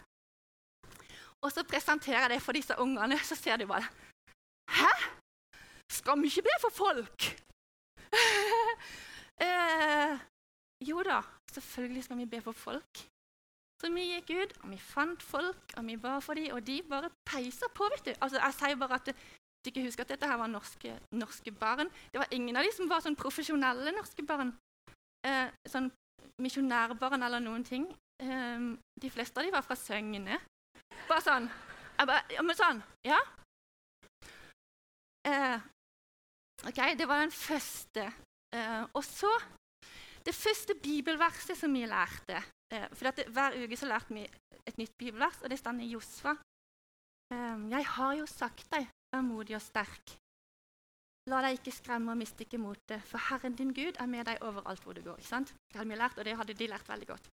Og 1.43 1.51
så 1.53 1.65
presenterer 1.67 2.21
jeg 2.23 2.33
det 2.37 2.43
for 2.45 2.57
disse 2.57 2.77
ungene, 2.79 3.19
så 3.19 3.35
ser 3.35 3.59
de 3.59 3.67
bare 3.67 3.89
Hæ? 4.71 4.93
Skal 5.91 6.23
vi 6.23 6.31
ikke 6.31 6.47
be 6.47 6.55
for 6.63 6.77
folk? 6.77 7.27
eh, 9.47 10.15
jo 10.87 11.03
da, 11.03 11.19
selvfølgelig 11.53 12.07
skal 12.07 12.23
vi 12.23 12.31
be 12.31 12.41
for 12.47 12.53
folk. 12.53 13.05
Så 13.83 13.91
vi 13.93 14.07
gikk 14.13 14.31
ut, 14.39 14.55
og 14.63 14.71
vi 14.71 14.79
fant 14.79 15.23
folk, 15.23 15.75
og 15.77 15.87
vi 15.91 15.99
ba 16.01 16.21
for 16.23 16.39
dem, 16.39 16.55
og 16.55 16.63
de 16.67 16.79
bare 16.89 17.11
peisa 17.27 17.67
på. 17.75 17.91
vet 17.93 18.07
du. 18.07 18.13
Altså, 18.21 18.39
Jeg 18.39 18.55
sier 18.61 18.79
bare 18.81 19.03
at 19.03 19.11
ikke 19.71 19.85
husker 19.87 20.05
at 20.05 20.15
dette 20.15 20.29
her 20.29 20.39
var 20.41 20.51
norske, 20.51 20.97
norske, 21.17 21.53
barn. 21.53 21.91
Det 22.13 22.21
var 22.21 22.33
ingen 22.35 22.57
av 22.57 22.67
de 22.67 22.73
som 22.75 22.89
var 22.91 23.05
sånn 23.05 23.19
profesjonelle 23.19 23.95
norske 23.97 24.25
barn. 24.27 24.53
Eh, 25.25 25.49
sånn 25.71 25.91
misjonærbarn 26.43 27.23
eller 27.23 27.43
noen 27.43 27.65
ting. 27.65 27.87
Eh, 28.23 28.67
de 29.01 29.11
fleste 29.13 29.41
av 29.41 29.47
de 29.47 29.55
var 29.55 29.65
fra 29.67 29.77
Søgne. 29.79 30.41
Bare 31.09 31.25
sånn. 31.25 31.49
Jeg 31.95 32.11
bare, 32.11 32.23
ja, 32.35 32.43
men 32.43 32.59
sånn, 32.59 32.81
ja. 33.07 33.21
Eh, 35.25 35.61
ok, 36.69 36.81
Det 36.99 37.09
var 37.09 37.21
den 37.23 37.31
første. 37.31 38.13
Eh, 38.55 38.85
og 38.93 39.05
så 39.05 39.31
Det 40.25 40.35
første 40.35 40.73
bibelverset 40.81 41.57
som 41.57 41.73
vi 41.73 41.85
lærte 41.85 42.39
eh, 42.73 42.89
for 42.97 43.11
det, 43.11 43.27
Hver 43.29 43.59
uke 43.61 43.77
så 43.77 43.87
lærte 43.87 44.15
vi 44.15 44.23
et 44.65 44.79
nytt 44.79 44.97
bibelvers, 44.97 45.43
og 45.43 45.51
det 45.51 45.59
står 45.59 45.81
i 45.85 45.91
Josfa. 45.93 46.33
Eh, 47.35 47.59
jeg 47.71 47.85
har 47.87 48.15
jo 48.17 48.27
sagt 48.27 48.71
deg, 48.73 48.89
vær 49.15 49.25
modig 49.25 49.57
og 49.59 49.63
sterk. 49.63 50.17
La 51.31 51.41
deg 51.41 51.57
ikke 51.57 51.73
skremme 51.73 52.13
og 52.13 52.21
miste 52.21 52.45
ikke 52.45 52.61
motet, 52.61 53.01
for 53.09 53.23
Herren 53.31 53.55
din 53.57 53.73
Gud 53.73 53.97
er 54.01 54.11
med 54.11 54.27
deg 54.29 54.43
overalt 54.45 54.83
hvor 54.85 54.97
du 54.97 55.01
går. 55.05 55.23
ikke 55.23 55.31
sant? 55.31 55.55
Det 55.71 55.79
hadde 55.79 55.89
vi 55.89 55.97
lært, 55.97 56.19
og 56.19 56.25
det 56.25 56.37
hadde 56.37 56.57
de 56.59 56.69
lært 56.69 56.89
veldig 56.89 57.09
godt. 57.09 57.31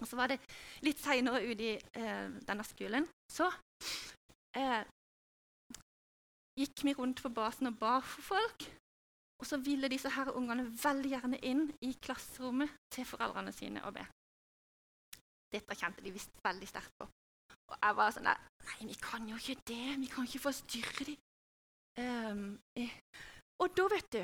Og 0.00 0.08
Så 0.08 0.16
var 0.16 0.32
det 0.32 0.38
litt 0.82 1.00
seinere 1.02 1.42
ute 1.44 1.66
i 1.66 1.74
eh, 1.76 2.28
denne 2.48 2.64
skolen. 2.64 3.06
Så 3.28 3.50
eh, 4.56 4.80
gikk 6.58 6.84
vi 6.86 6.94
rundt 6.96 7.20
på 7.22 7.28
basen 7.28 7.68
og 7.68 7.76
bar 7.78 8.00
for 8.00 8.32
folk. 8.32 8.66
Og 9.42 9.46
så 9.46 9.58
ville 9.58 9.90
disse 9.90 10.08
her 10.08 10.32
ungene 10.32 10.70
veldig 10.70 11.12
gjerne 11.12 11.42
inn 11.44 11.66
i 11.84 11.92
klasserommet 12.00 12.72
til 12.94 13.04
foreldrene 13.04 13.52
sine 13.52 13.82
og 13.84 13.98
be. 13.98 14.06
Dette 15.52 15.76
kjente 15.76 16.00
de 16.00 16.14
visst 16.14 16.32
veldig 16.46 16.68
sterkt 16.70 16.96
på. 16.96 17.08
Og 17.72 17.78
jeg 17.80 17.96
var 17.98 18.14
sånn 18.14 18.28
der 18.28 18.48
Nei, 18.62 18.86
vi 18.92 18.96
kan 19.02 19.24
jo 19.26 19.38
ikke 19.40 19.58
det. 19.66 19.96
Vi 19.98 20.08
kan 20.12 20.26
ikke 20.28 20.44
forstyrre 20.44 21.06
dem. 21.08 21.16
Um, 21.98 22.44
eh. 22.78 22.92
Og 23.58 23.72
da, 23.74 23.88
vet 23.90 24.06
du, 24.14 24.20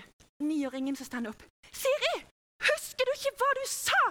niåringen 0.47 0.97
som 0.97 1.09
står 1.09 1.27
opp. 1.33 1.43
Siri, 1.75 2.13
husker 2.69 3.09
du 3.09 3.13
ikke 3.17 3.35
hva 3.41 3.49
du 3.59 3.65
sa? 3.71 4.03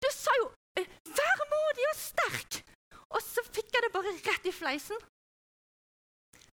Du 0.00 0.08
sa 0.14 0.32
jo 0.40 0.48
eh, 0.80 0.88
'vær 0.88 1.44
modig 1.52 1.84
og 1.90 2.00
sterk'. 2.00 2.62
Og 3.12 3.20
så 3.24 3.44
fikk 3.44 3.74
jeg 3.74 3.84
det 3.84 3.92
bare 3.92 4.16
rett 4.16 4.48
i 4.48 4.54
fleisen. 4.56 5.04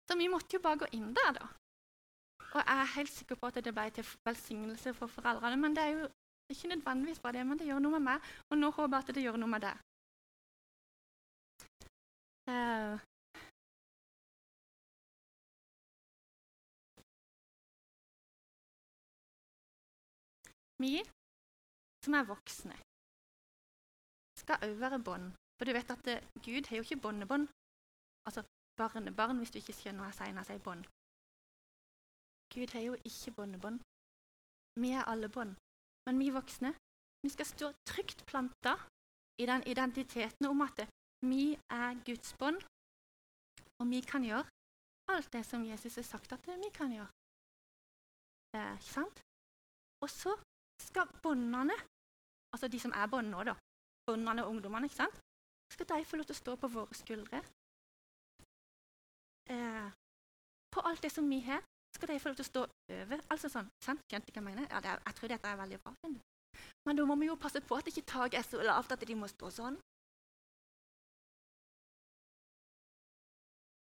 Så 0.07 0.17
vi 0.19 0.27
måtte 0.31 0.57
jo 0.57 0.63
bare 0.63 0.81
gå 0.83 0.91
inn 0.97 1.13
der, 1.15 1.31
da. 1.39 1.47
Og 2.55 2.61
jeg 2.61 2.77
er 2.81 2.93
helt 2.95 3.11
sikker 3.11 3.35
på 3.39 3.47
at 3.47 3.63
det 3.63 3.73
ble 3.75 3.89
til 3.95 4.05
velsignelse 4.27 4.93
for 4.93 5.11
foreldrene. 5.11 5.57
Men 5.59 5.75
det 5.75 5.83
er 5.83 5.91
jo 5.95 6.07
ikke 6.51 6.71
nødvendigvis 6.71 7.19
bare 7.19 7.39
det, 7.39 7.47
men 7.47 7.59
det 7.59 7.67
gjør 7.67 7.79
noe 7.83 7.97
med 7.97 8.05
meg. 8.11 8.31
Og 8.51 8.57
nå 8.57 8.71
håper 8.71 8.97
jeg 8.97 9.03
at 9.03 9.15
det 9.15 9.23
gjør 9.23 9.39
noe 9.41 9.53
med 9.55 9.65
deg. 9.65 9.83
Uh, 12.45 12.95
vi 20.81 20.93
som 22.05 22.13
er 22.13 22.27
voksne, 22.29 22.77
skal 24.41 24.61
òg 24.67 24.75
være 24.83 24.99
bånd. 25.07 25.33
For 25.57 25.65
du 25.65 25.73
vet 25.73 25.89
at 25.95 26.05
det, 26.05 26.17
Gud 26.45 26.69
har 26.69 26.77
jo 26.77 26.85
ikke 26.85 27.01
båndebånd. 27.05 27.47
Altså 28.27 28.41
barnebarn, 28.77 29.37
hvis 29.39 29.51
du 29.51 29.57
ikke 29.59 29.77
skjønner 29.79 30.03
hva 30.03 30.11
jeg 30.11 30.19
sier 30.19 30.33
når 30.35 30.43
jeg 30.43 30.51
sier 30.51 30.65
bånd. 30.69 30.83
Gud 32.53 32.69
har 32.75 32.83
jo 32.89 32.93
ikke 33.09 33.35
båndebånd. 33.37 33.79
Vi 34.81 34.89
er 34.97 35.07
alle 35.11 35.29
bånd. 35.37 35.55
Men 36.05 36.19
vi 36.21 36.29
voksne 36.29 36.75
vi 37.25 37.29
skal 37.29 37.45
stå 37.45 37.67
trygt 37.89 38.19
planta 38.29 38.75
i 39.41 39.45
den 39.49 39.63
identiteten 39.67 40.45
om 40.45 40.59
at 40.61 40.83
vi 41.29 41.55
er 41.71 41.99
Guds 42.07 42.33
bånd, 42.39 42.61
og 43.79 43.89
vi 43.91 43.99
kan 44.01 44.23
gjøre 44.23 44.45
alt 45.13 45.29
det 45.33 45.43
som 45.45 45.65
Jesus 45.65 45.99
har 45.99 46.07
sagt 46.07 46.33
at 46.33 46.47
vi 46.47 46.69
kan 46.73 46.93
gjøre. 46.93 47.11
Eh, 48.55 48.73
ikke 48.77 48.93
sant? 48.93 49.21
Og 50.03 50.09
så 50.09 50.33
skal 50.81 51.11
båndene, 51.23 51.75
altså 52.53 52.67
de 52.67 52.79
som 52.79 52.93
er 52.95 53.07
bånd 53.11 53.29
nå, 53.31 53.43
da, 53.43 53.55
båndene 54.07 54.45
og 54.45 54.55
ungdommene, 54.55 54.89
ikke 54.89 55.03
sant? 55.03 55.21
skal 55.73 55.87
de 55.89 56.05
få 56.05 56.17
lov 56.19 56.27
til 56.29 56.35
å 56.35 56.41
stå 56.41 56.55
på 56.61 56.67
våre 56.71 56.95
skuldre. 56.95 57.41
Eh, 59.51 59.87
på 60.73 60.83
alt 60.89 61.01
det 61.03 61.11
som 61.11 61.27
vi 61.29 61.39
har, 61.45 61.63
skal 61.95 62.11
de 62.11 62.19
få 62.19 62.31
lov 62.31 62.37
til 62.39 62.45
å 62.45 62.51
stå 62.51 62.63
over. 62.99 63.23
Altså 63.33 63.51
sånn, 63.51 63.67
sant? 63.83 64.03
Skjønte 64.11 64.31
hva 64.31 64.41
jeg 64.41 64.47
mener? 64.47 64.67
Ja, 64.69 64.81
er, 64.83 65.01
jeg 65.07 65.17
tror 65.17 65.31
dette 65.31 65.51
er 65.51 65.59
veldig 65.59 65.81
bra. 65.83 65.93
Men 66.85 66.99
da 66.99 67.05
må 67.07 67.17
vi 67.19 67.29
jo 67.29 67.37
passe 67.39 67.61
på 67.65 67.77
at 67.79 67.89
ikke 67.91 68.05
taket 68.07 68.39
er 68.39 68.47
så 68.47 68.61
lavt 68.63 68.93
at 68.95 69.05
de 69.07 69.17
må 69.17 69.29
stå 69.31 69.51
sånn. 69.57 69.79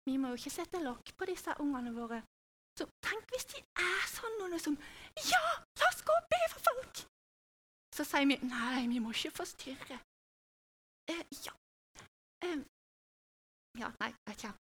Vi 0.05 0.17
må 0.21 0.33
jo 0.33 0.38
ikke 0.40 0.53
sette 0.53 0.81
lokk 0.85 1.14
på 1.17 1.29
disse 1.31 1.55
ungene 1.64 1.93
våre. 1.95 2.21
Så 2.79 2.87
tenk 3.07 3.29
hvis 3.33 3.47
de 3.53 3.61
er 3.81 4.07
sånn 4.11 4.38
noen 4.40 4.61
som 4.61 4.77
Ja, 5.31 5.43
la 5.81 5.90
oss 5.90 6.03
gå 6.05 6.14
og 6.14 6.31
be 6.33 6.40
for 6.53 6.67
folk! 6.71 7.05
Så 7.95 8.07
sier 8.09 8.27
vi 8.27 8.37
nei, 8.43 8.87
vi 8.90 8.99
må 8.99 9.12
ikke 9.14 9.31
forstyrre. 9.37 10.01
Eh, 11.12 11.23
ja. 11.47 11.55
Eh, 12.43 12.64
ja, 13.79 13.93
nei, 14.01 14.11
vet 14.27 14.43
ikke. 14.43 14.55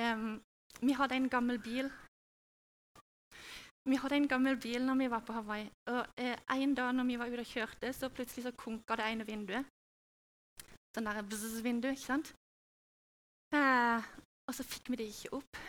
Um, 0.00 0.40
vi 0.80 0.96
hadde 0.96 1.18
en 1.20 1.28
gammel 1.28 1.60
bil. 1.60 1.90
Vi 3.84 3.98
hadde 4.00 4.16
en 4.16 4.28
gammel 4.30 4.56
bil 4.62 4.86
når 4.86 5.00
vi 5.02 5.10
var 5.12 5.24
på 5.26 5.36
Hawaii. 5.36 5.68
Og 5.92 6.06
eh, 6.16 6.38
En 6.56 6.74
dag 6.74 6.94
når 6.94 7.10
vi 7.10 7.18
var 7.20 7.32
ute 7.32 7.44
og 7.44 7.52
kjørte, 7.52 7.92
så 7.92 8.08
plutselig 8.08 8.46
så 8.46 8.56
konka 8.56 8.96
det 8.96 9.10
ene 9.10 9.26
vinduet. 9.28 9.68
Sånn 10.94 11.08
der 11.08 11.20
bzz-vindu, 11.24 11.90
ikke 11.92 12.04
sant? 12.06 12.32
Eh, 13.52 14.08
og 14.48 14.56
så 14.56 14.66
fikk 14.66 14.90
vi 14.92 15.00
det 15.00 15.08
ikke 15.12 15.34
opp. 15.38 15.60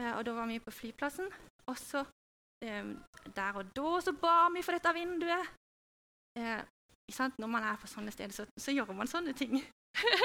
Eh, 0.00 0.12
og 0.14 0.24
da 0.26 0.34
var 0.36 0.48
vi 0.50 0.60
på 0.62 0.74
flyplassen. 0.74 1.28
Og 1.68 1.78
så 1.78 2.04
eh, 2.64 2.94
der 3.36 3.60
og 3.60 3.72
da 3.76 3.94
så 4.04 4.14
ba 4.16 4.48
vi 4.54 4.64
for 4.64 4.76
dette 4.76 4.94
vinduet. 4.96 5.54
Eh, 6.38 6.60
når 7.38 7.48
man 7.48 7.64
er 7.64 7.76
på 7.80 7.88
sånne 7.88 8.12
steder, 8.12 8.34
så, 8.36 8.44
så 8.60 8.72
gjør 8.72 8.92
man 8.92 9.08
sånne 9.08 9.32
ting. 9.36 9.56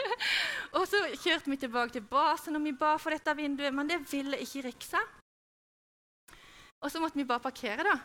og 0.77 0.83
så 0.87 0.99
kjørte 1.15 1.49
vi 1.49 1.57
tilbake 1.57 1.95
til 1.95 2.03
basen 2.07 2.59
og 2.59 2.65
vi 2.65 2.73
ba 2.75 2.97
for 2.99 3.15
dette 3.15 3.35
vinduet, 3.37 3.73
men 3.73 3.89
det 3.89 4.01
ville 4.11 4.39
ikke 4.43 4.65
Riksa. 4.67 4.99
Og 6.83 6.91
så 6.91 6.99
måtte 6.99 7.15
vi 7.15 7.27
bare 7.27 7.39
parkere, 7.39 7.85
da. 7.87 7.95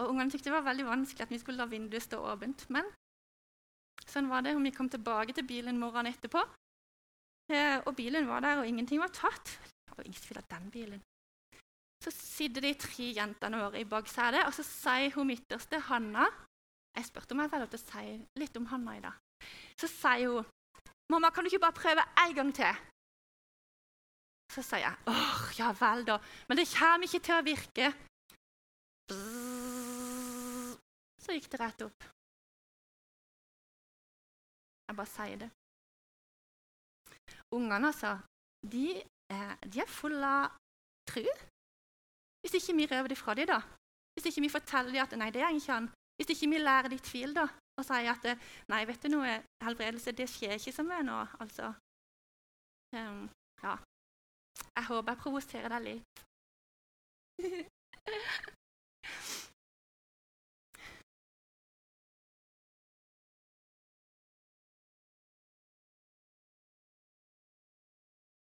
Og 0.00 0.12
Ungene 0.12 0.30
syntes 0.30 0.46
det 0.46 0.54
var 0.54 0.64
veldig 0.64 0.86
vanskelig 0.86 1.26
at 1.26 1.32
vi 1.34 1.38
skulle 1.42 1.58
la 1.58 1.66
vinduet 1.68 2.06
stå 2.06 2.20
åpent. 2.32 2.68
Men 2.70 2.86
sånn 4.06 4.30
var 4.30 4.46
det. 4.46 4.54
Og 4.56 4.62
vi 4.64 4.72
kom 4.72 4.88
tilbake 4.88 5.34
til 5.36 5.48
bilen 5.48 5.80
morgenen 5.82 6.14
etterpå. 6.14 6.44
Eh, 7.50 7.80
og 7.86 7.96
bilen 7.98 8.28
var 8.30 8.44
der, 8.44 8.60
og 8.62 8.68
ingenting 8.68 9.00
var 9.02 9.10
tatt. 9.14 9.56
Det 9.86 9.96
var 9.96 10.06
ingen 10.06 10.22
tvil 10.22 10.38
av 10.38 10.46
den 10.52 10.68
bilen. 10.70 11.00
Så 12.04 12.12
sitter 12.14 12.64
de 12.64 12.74
tre 12.78 13.08
jentene 13.16 13.58
våre 13.60 13.80
i 13.82 13.88
baksetet, 13.88 14.46
og 14.46 14.54
så 14.56 14.64
sier 14.64 15.10
hun 15.16 15.28
midterste, 15.28 15.82
Hanna 15.90 16.28
Jeg 16.96 17.06
spurte 17.06 17.36
om 17.36 17.40
jeg 17.42 17.50
fikk 17.52 17.60
lov 17.62 17.68
til 17.70 17.78
å 17.78 17.86
si 17.86 18.40
litt 18.40 18.56
om 18.58 18.66
Hanna 18.66 18.96
i 18.96 19.02
dag. 19.04 19.18
Så 19.78 19.86
sier 19.86 20.26
hun 20.26 20.46
'Mamma, 21.10 21.30
kan 21.30 21.44
du 21.44 21.50
ikke 21.50 21.66
bare 21.66 21.82
prøve 21.82 22.02
en 22.22 22.34
gang 22.34 22.54
til?' 22.54 22.80
Så 24.54 24.62
sier 24.62 24.86
jeg, 24.86 24.96
'Åh, 25.06 25.58
ja 25.58 25.72
vel, 25.72 26.04
da. 26.06 26.18
Men 26.48 26.56
det 26.56 26.74
kommer 26.78 27.06
ikke 27.06 27.24
til 27.26 27.34
å 27.34 27.46
virke.' 27.46 27.94
Så 31.22 31.32
gikk 31.32 31.50
det 31.52 31.60
rett 31.60 31.82
opp. 31.82 32.00
Jeg 34.88 34.96
bare 34.96 35.06
sier 35.06 35.36
det. 35.36 35.50
Ungene, 37.56 37.86
altså, 37.92 38.18
de 38.62 39.02
de 39.72 39.78
er 39.78 39.86
fulle 39.86 40.26
av 40.26 40.56
tro. 41.06 41.22
Hvis 42.42 42.56
ikke 42.58 42.74
vi 42.76 42.86
røver 42.90 43.08
det 43.12 43.18
fra 43.18 43.34
dem, 43.38 43.46
da. 43.46 43.60
Hvis 44.14 44.26
ikke 44.26 44.42
vi 44.42 44.48
forteller 44.50 44.90
dem 44.90 45.02
at 45.04 45.18
nei, 45.18 45.30
det 45.30 45.42
er 45.42 45.54
ikke 45.54 45.72
han. 45.72 45.90
Hvis 46.18 46.32
ikke 46.34 46.48
vi 46.50 46.58
lærer 46.58 46.88
dem 46.90 46.98
tvil, 46.98 47.34
da 47.36 47.46
og 47.80 47.86
sier 47.88 48.12
at 48.12 48.26
nei, 48.70 48.84
vet 48.88 49.02
du 49.04 49.08
noe, 49.14 49.40
helbredelse 49.64 50.12
det 50.16 50.28
skjer 50.30 50.58
ikke 50.58 50.74
som 50.76 50.90
er 50.92 51.04
nå. 51.06 51.18
Altså, 51.40 51.72
um, 52.96 53.26
ja. 53.64 53.76
Jeg 54.76 54.88
håper 54.90 55.12
jeg 55.12 55.22
provoserer 55.24 55.76
deg 55.76 55.86
litt. 55.88 56.24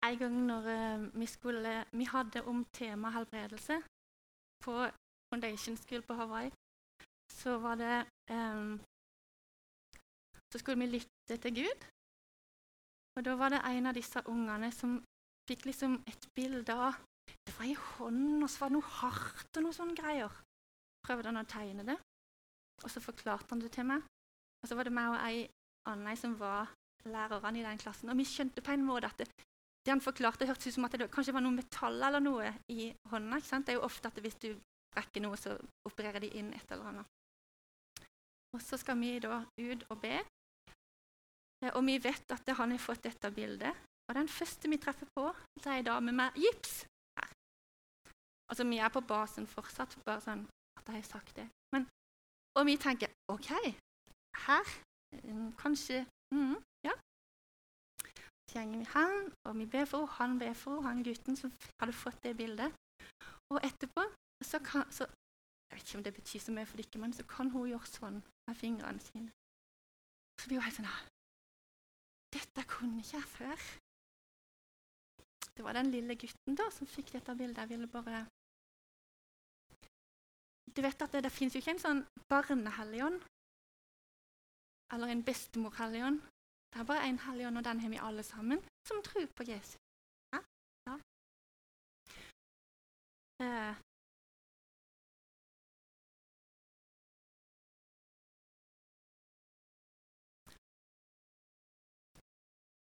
en 0.06 0.18
gang 0.18 0.36
når 0.50 0.68
uh, 0.76 1.06
vi, 1.20 1.26
skulle, 1.26 1.84
vi 1.92 2.04
hadde 2.04 2.44
om 2.50 2.64
tema 2.74 3.10
helbredelse 3.14 3.82
på 4.64 4.74
Foundation 5.30 5.76
School 5.76 6.02
på 6.02 6.14
Hawaii, 6.14 6.50
så 7.32 7.58
var 7.58 7.74
det 7.80 7.96
um, 8.30 8.80
så 10.52 10.58
skulle 10.58 10.78
vi 10.78 10.86
lytte 10.86 11.36
til 11.42 11.54
Gud. 11.54 11.88
Og 13.16 13.24
da 13.24 13.34
var 13.40 13.48
det 13.52 13.62
en 13.64 13.86
av 13.86 13.96
disse 13.96 14.20
ungene 14.28 14.68
som 14.72 14.98
fikk 15.48 15.66
liksom 15.68 15.98
et 16.08 16.28
bilde 16.36 16.74
av 16.74 17.00
Det 17.46 17.54
var 17.58 17.66
i 17.66 17.74
hånden, 17.74 18.42
og 18.42 18.50
så 18.50 18.60
var 18.60 18.68
det 18.68 18.76
noe 18.76 18.92
hardt 18.98 19.56
og 19.56 19.62
noe 19.64 19.74
sånne 19.76 19.94
greier. 19.96 20.32
Prøvde 21.06 21.30
han 21.30 21.40
å 21.40 21.48
tegne 21.48 21.84
det, 21.86 21.96
og 22.82 22.90
så 22.90 23.00
forklarte 23.00 23.50
han 23.50 23.62
det 23.62 23.70
til 23.74 23.86
meg. 23.88 24.02
Og 24.62 24.68
så 24.68 24.76
var 24.78 24.86
det 24.86 24.94
meg 24.94 25.12
og 25.12 25.18
ei 25.22 25.46
anna 25.90 26.14
som 26.18 26.34
var 26.38 26.72
lærerne 27.06 27.60
i 27.60 27.64
den 27.64 27.80
klassen. 27.82 28.10
Og 28.10 28.18
vi 28.18 28.26
skjønte 28.28 28.62
på 28.62 28.74
en 28.74 28.84
måte 28.86 29.10
at 29.10 29.22
det, 29.82 29.90
han 29.90 30.02
forklarte, 30.04 30.46
hørtes 30.46 30.70
ut 30.70 30.76
som 30.76 30.86
at 30.86 30.94
det 30.94 31.10
kanskje 31.10 31.34
var 31.34 31.42
noe 31.42 31.56
metall 31.56 31.98
eller 32.06 32.22
noe 32.22 32.52
i 32.70 32.92
hånda. 33.10 33.40
Det 33.42 33.74
er 33.74 33.80
jo 33.80 33.88
ofte 33.88 34.12
at 34.12 34.20
hvis 34.22 34.38
du 34.44 34.52
brekker 34.94 35.24
noe, 35.24 35.38
så 35.40 35.56
opererer 35.88 36.22
de 36.22 36.30
inn 36.38 36.52
et 36.54 36.70
eller 36.70 36.92
annet. 36.92 37.18
Og 38.52 38.62
så 38.62 38.76
skal 38.78 38.98
vi 39.00 39.16
da 39.24 39.40
ut 39.42 39.84
og 39.90 39.98
be. 40.02 40.20
Eh, 41.62 41.72
og 41.72 41.82
vi 41.86 41.96
vet 42.02 42.34
at 42.34 42.54
han 42.58 42.74
har 42.74 42.82
fått 42.82 43.06
dette 43.08 43.30
bildet. 43.34 43.74
Og 44.08 44.14
den 44.18 44.28
første 44.28 44.68
vi 44.68 44.78
treffer 44.82 45.08
på, 45.16 45.28
det 45.56 45.66
er 45.66 45.78
ei 45.80 45.86
dame 45.86 46.12
med 46.12 46.36
gips. 46.36 46.84
her. 47.18 47.30
Altså, 48.50 48.64
Vi 48.64 48.78
er 48.78 48.88
på 48.88 49.00
basen 49.00 49.46
fortsatt, 49.46 49.96
bare 50.04 50.20
sånn 50.20 50.46
at 50.78 50.88
jeg 50.88 51.00
har 51.00 51.08
sagt 51.08 51.36
det. 51.36 51.48
Men 51.72 51.88
Og 52.58 52.66
vi 52.66 52.76
tenker 52.76 53.08
OK, 53.32 53.48
her 54.46 54.66
mm, 55.24 55.52
Kanskje 55.56 56.04
mm, 56.34 56.56
Så 58.52 58.60
vi 58.68 58.84
han, 58.84 59.32
og 59.44 59.58
vi 59.58 59.66
ber 59.66 59.84
for 59.84 60.06
henne, 60.06 60.32
han 60.32 60.38
ber 60.38 60.52
for 60.52 60.80
henne, 60.80 60.88
han 60.88 61.04
gutten 61.04 61.36
som 61.36 61.52
hadde 61.80 61.92
fått 61.92 62.22
det 62.22 62.36
bildet. 62.36 62.74
Og 63.52 63.60
etterpå 63.64 64.04
så 64.44 64.58
kan 64.58 64.84
så, 64.92 65.06
Jeg 65.70 65.78
vet 65.78 65.88
ikke 65.88 65.98
om 65.98 66.04
det 66.04 66.14
betyr 66.14 66.40
så 66.40 66.52
mye 66.52 66.66
for 66.66 66.76
dere, 66.76 67.00
men 67.00 67.12
så 67.16 67.24
kan 67.24 67.50
hun 67.50 67.68
gjøre 67.68 67.88
sånn 67.88 68.18
med 68.48 68.56
fingrene 68.56 69.00
sine. 69.00 69.30
Så 70.40 70.48
blir 70.48 70.60
hun 70.60 70.66
helt 70.66 70.76
sånn 70.76 70.90
Dette 72.36 72.64
kunne 72.68 73.00
ikke 73.00 73.16
jeg 73.16 73.30
før. 73.36 73.64
Det 75.56 75.64
var 75.64 75.72
den 75.78 75.90
lille 75.94 76.16
gutten 76.16 76.56
da 76.60 76.68
som 76.76 76.88
fikk 76.88 77.14
dette 77.16 77.36
bildet. 77.36 77.62
Jeg 77.62 77.72
ville 77.72 77.88
bare 77.88 78.26
Du 80.76 80.82
vet 80.82 81.02
at 81.02 81.12
det, 81.12 81.24
det 81.24 81.32
finnes 81.32 81.54
jo 81.54 81.60
ikke 81.60 81.74
en 81.76 81.84
sånn 81.86 82.04
barnehelligånd 82.28 83.24
eller 84.92 85.08
en 85.08 85.24
bestemorhelligånd. 85.24 86.20
Det 86.72 86.80
er 86.80 86.84
bare 86.84 87.08
én 87.08 87.18
helligånd, 87.26 87.58
og 87.58 87.64
den 87.64 87.80
har 87.80 87.88
vi 87.88 87.98
alle 88.00 88.22
sammen, 88.22 88.58
som 88.88 89.02
tror 89.04 89.26
på 89.36 89.42
Jesus. 89.48 89.76
Ja? 90.32 90.40
ja. 90.88 90.94
Eh. 93.44 93.74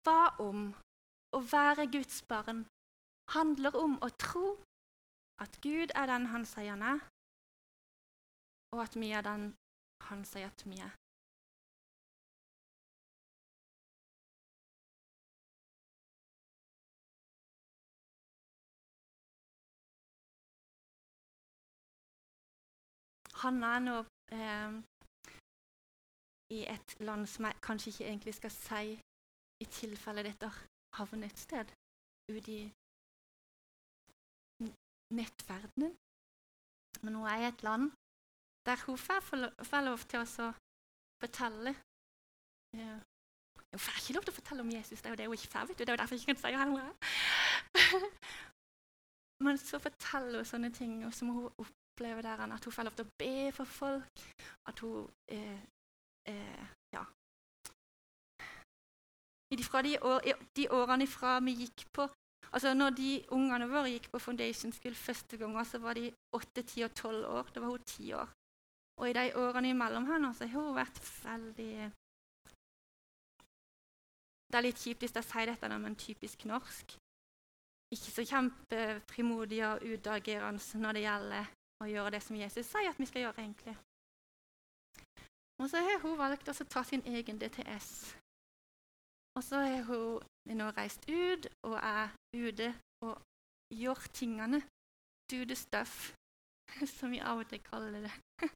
Hva 0.05 0.21
om 0.47 0.59
å 1.35 1.39
være 1.55 1.91
Guds 1.95 2.21
barn 2.31 2.65
handler 3.35 3.75
om 3.85 3.97
å 4.05 4.09
tro 4.25 4.47
at 5.43 5.59
Gud 5.67 5.91
er 5.99 6.07
den 6.13 6.31
han 6.31 6.45
sier 6.47 6.77
han 6.77 6.85
er, 6.95 7.07
og 8.71 8.85
at 8.87 8.95
vi 8.95 9.11
er 9.11 9.25
den 9.31 9.49
han 10.07 10.23
sier 10.31 10.47
at 10.47 10.63
vi 10.69 10.79
er. 10.79 10.95
Han 23.41 23.63
er 23.63 23.79
nå 23.83 23.97
eh, 24.37 24.75
i 26.55 26.61
et 26.75 26.95
land 26.99 27.27
som 27.27 27.47
jeg 27.47 27.61
kanskje 27.67 27.91
ikke 27.91 28.07
egentlig 28.07 28.33
skal 28.37 28.53
si 28.53 28.95
i 29.63 29.67
tilfelle 29.71 30.23
dette 30.23 30.49
havner 30.95 31.27
et 31.27 31.39
sted 31.39 31.71
ute 32.31 32.51
i 32.51 32.61
nettverdenen. 35.15 35.95
Men 37.03 37.15
hun 37.15 37.27
er 37.27 37.41
i 37.43 37.49
et 37.49 37.63
land 37.63 37.91
der 38.65 38.85
hun 38.85 38.97
får 38.97 39.81
lov 39.85 39.99
til 40.09 40.23
å 40.23 40.51
fortelle 41.21 41.75
ja. 42.77 42.95
Hun 43.75 43.79
får 43.79 43.97
ikke 43.99 44.13
lov 44.15 44.23
til 44.23 44.31
å 44.31 44.35
fortelle 44.35 44.63
om 44.63 44.71
Jesus, 44.71 45.01
det 45.01 45.09
er 45.09 45.13
jo 45.13 45.17
det 45.19 45.25
hun 45.27 45.35
ikke 45.35 45.51
får. 45.51 45.65
vet 45.67 45.77
du. 45.77 45.83
Det 45.83 45.89
er 45.89 45.93
jo 45.93 46.01
derfor 46.01 46.15
jeg 46.15 46.21
ikke 46.21 46.33
kan 46.33 46.41
si 46.41 46.51
hvem 46.55 46.71
hun 46.71 46.79
er. 46.79 46.93
Men 49.45 49.57
så 49.59 49.79
forteller 49.83 50.39
hun 50.39 50.47
sånne 50.47 50.71
ting 50.71 50.93
som 51.11 51.33
hun 51.35 51.73
opplever 51.95 52.21
der, 52.21 52.43
at 52.43 52.65
hun 52.65 52.73
får 52.73 52.83
lov 52.83 52.95
til 52.95 53.07
å 53.07 53.13
be 53.17 53.51
for 53.55 53.65
folk. 53.65 54.23
At 54.67 54.79
hun 54.83 55.07
eh, 55.31 55.59
eh, 56.27 56.65
ja, 56.91 57.05
fra 59.63 59.81
de, 59.81 59.97
år, 60.01 60.21
de 60.55 60.69
årene 60.69 61.07
fra 61.07 61.39
vi 61.39 61.55
gikk 61.63 61.87
på 61.93 62.09
altså 62.51 62.73
Når 62.73 62.89
de 62.95 63.25
ungene 63.35 63.67
våre 63.67 63.89
gikk 63.89 64.11
på 64.11 64.19
Foundation 64.19 64.71
School 64.71 64.95
første 64.95 65.37
gang, 65.37 65.55
så 65.65 65.77
var 65.77 65.93
de 65.93 66.11
8, 66.35 66.61
10 66.61 66.83
og 66.83 66.95
12 66.95 67.25
år. 67.25 67.49
Da 67.53 67.59
var 67.59 67.67
hun 67.67 67.83
10 67.83 68.13
år. 68.13 68.29
Og 68.97 69.09
i 69.09 69.13
de 69.13 69.35
årene 69.35 69.69
imellom 69.69 70.05
her 70.05 70.21
nå, 70.23 70.31
så 70.33 70.47
har 70.47 70.61
hun 70.61 70.75
vært 70.75 71.01
veldig 71.23 71.91
Det 74.51 74.59
er 74.59 74.63
litt 74.63 74.79
kjipt 74.79 75.03
hvis 75.03 75.15
jeg 75.15 75.27
sier 75.27 75.51
dette, 75.51 75.77
men 75.77 75.95
typisk 75.99 76.45
norsk. 76.45 76.95
Ikke 77.91 78.11
så 78.13 78.23
kjempefrimodig 78.23 79.59
og 79.67 79.83
utagerende 79.83 80.79
når 80.79 80.91
det 80.93 81.03
gjelder 81.03 81.51
å 81.83 81.89
gjøre 81.89 82.15
det 82.15 82.23
som 82.23 82.37
Jesus 82.39 82.69
sier 82.69 82.91
at 82.91 82.99
vi 82.99 83.07
skal 83.09 83.27
gjøre, 83.27 83.43
egentlig. 83.43 83.75
Og 85.59 85.67
så 85.71 85.81
har 85.83 85.99
hun 86.03 86.19
valgt 86.19 86.51
å 86.51 86.55
ta 86.67 86.83
sin 86.83 87.03
egen 87.07 87.39
DTS 87.39 88.15
og 89.35 89.43
så 89.43 89.59
har 89.59 89.81
hun 89.83 90.57
nå 90.57 90.69
reist 90.77 91.03
ut 91.09 91.47
og 91.67 91.75
er 91.75 92.13
ute 92.35 92.69
og 93.03 93.19
gjør 93.73 94.07
tingene. 94.13 94.61
Do 95.31 95.43
the 95.43 95.55
stuff, 95.55 96.13
som 96.97 97.11
vi 97.11 97.19
av 97.19 97.41
og 97.41 97.49
til 97.49 97.63
kaller 97.65 98.05
det. 98.05 98.13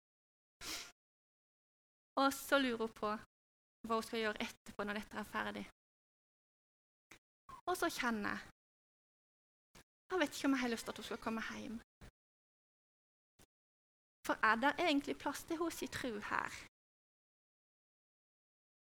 og 2.22 2.30
så 2.34 2.60
lurer 2.62 2.86
hun 2.86 2.96
på 3.02 3.12
hva 3.88 3.98
hun 3.98 4.06
skal 4.06 4.24
gjøre 4.24 4.46
etterpå 4.46 4.86
når 4.86 5.02
dette 5.02 5.20
er 5.20 5.30
ferdig. 5.34 5.66
Og 7.66 7.76
så 7.78 7.90
kjenner 7.90 8.38
jeg 8.38 8.56
Jeg 10.10 10.20
vet 10.20 10.36
ikke 10.36 10.48
om 10.48 10.54
jeg 10.56 10.62
har 10.62 10.72
lyst 10.72 10.86
til 10.86 10.92
at 10.92 10.98
hun 10.98 11.06
skal 11.06 11.22
komme 11.22 11.42
hjem. 11.50 11.76
For 14.30 14.38
er 14.46 14.60
det 14.62 14.76
egentlig 14.78 15.18
plass 15.18 15.42
til 15.50 15.58
hos 15.58 15.82
i 15.82 15.88
tro 15.90 16.12
her? 16.32 16.54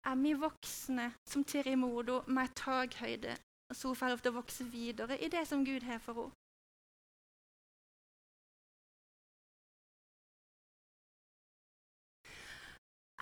er 0.05 0.14
vi 0.14 0.33
voksne 0.35 1.12
som 1.25 1.45
Tirimodo 1.45 2.23
med 2.27 2.55
takhøyde, 2.59 3.37
så 3.73 3.88
hun 3.88 3.97
får 3.97 4.09
lov 4.12 4.23
til 4.23 4.33
å 4.33 4.38
vokse 4.40 4.64
videre 4.73 5.18
i 5.23 5.29
det 5.33 5.45
som 5.49 5.64
Gud 5.64 5.87
har 5.87 6.01
for 6.03 6.18
henne. 6.21 6.38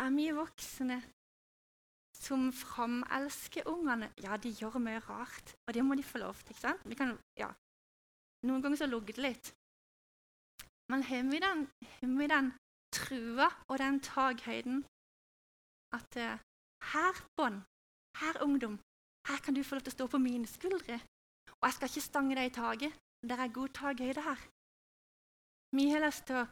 Er 0.01 0.11
vi 0.17 0.31
voksne 0.33 0.97
som 2.17 2.49
framelsker 2.57 3.69
ungene? 3.69 4.09
Ja, 4.25 4.37
de 4.41 4.49
gjør 4.49 4.81
mye 4.81 5.03
rart, 5.05 5.55
og 5.69 5.75
det 5.77 5.85
må 5.85 5.95
de 5.95 6.03
få 6.03 6.25
lov 6.25 6.41
til. 6.41 6.57
ikke 6.57 6.65
sant? 6.65 6.97
Kan, 6.97 7.19
ja. 7.37 7.53
Noen 8.49 8.63
ganger 8.65 8.81
så 8.81 8.89
lugger 8.89 9.21
det 9.21 9.27
litt. 9.27 9.53
Men 10.91 11.03
har 11.09 11.23
vi 11.33 11.39
den, 11.47 11.59
har 12.01 12.29
den 12.35 12.47
trua 12.99 13.49
og 13.71 13.79
den 13.79 14.01
takhøyden 14.01 14.79
at 15.99 16.11
uh, 16.27 16.39
her, 16.93 17.15
bånd, 17.37 17.59
her, 18.21 18.35
ungdom, 18.47 18.77
her 19.29 19.39
kan 19.45 19.55
du 19.55 19.63
få 19.63 19.75
lov 19.75 19.85
til 19.85 19.93
å 19.93 19.99
stå 19.99 20.07
på 20.11 20.19
mine 20.19 20.47
skuldre. 20.47 20.97
Og 21.59 21.65
jeg 21.67 21.75
skal 21.77 21.91
ikke 21.91 22.09
stange 22.09 22.37
deg 22.39 22.51
i 22.51 22.57
taket. 22.63 22.93
Det 23.29 23.37
er 23.37 23.57
god 23.59 23.71
takhøyde 23.81 24.23
her. 24.29 24.41
Vi 25.77 25.85
har 25.93 26.03
lyst 26.07 26.27
til 26.27 26.41
å 26.41 26.49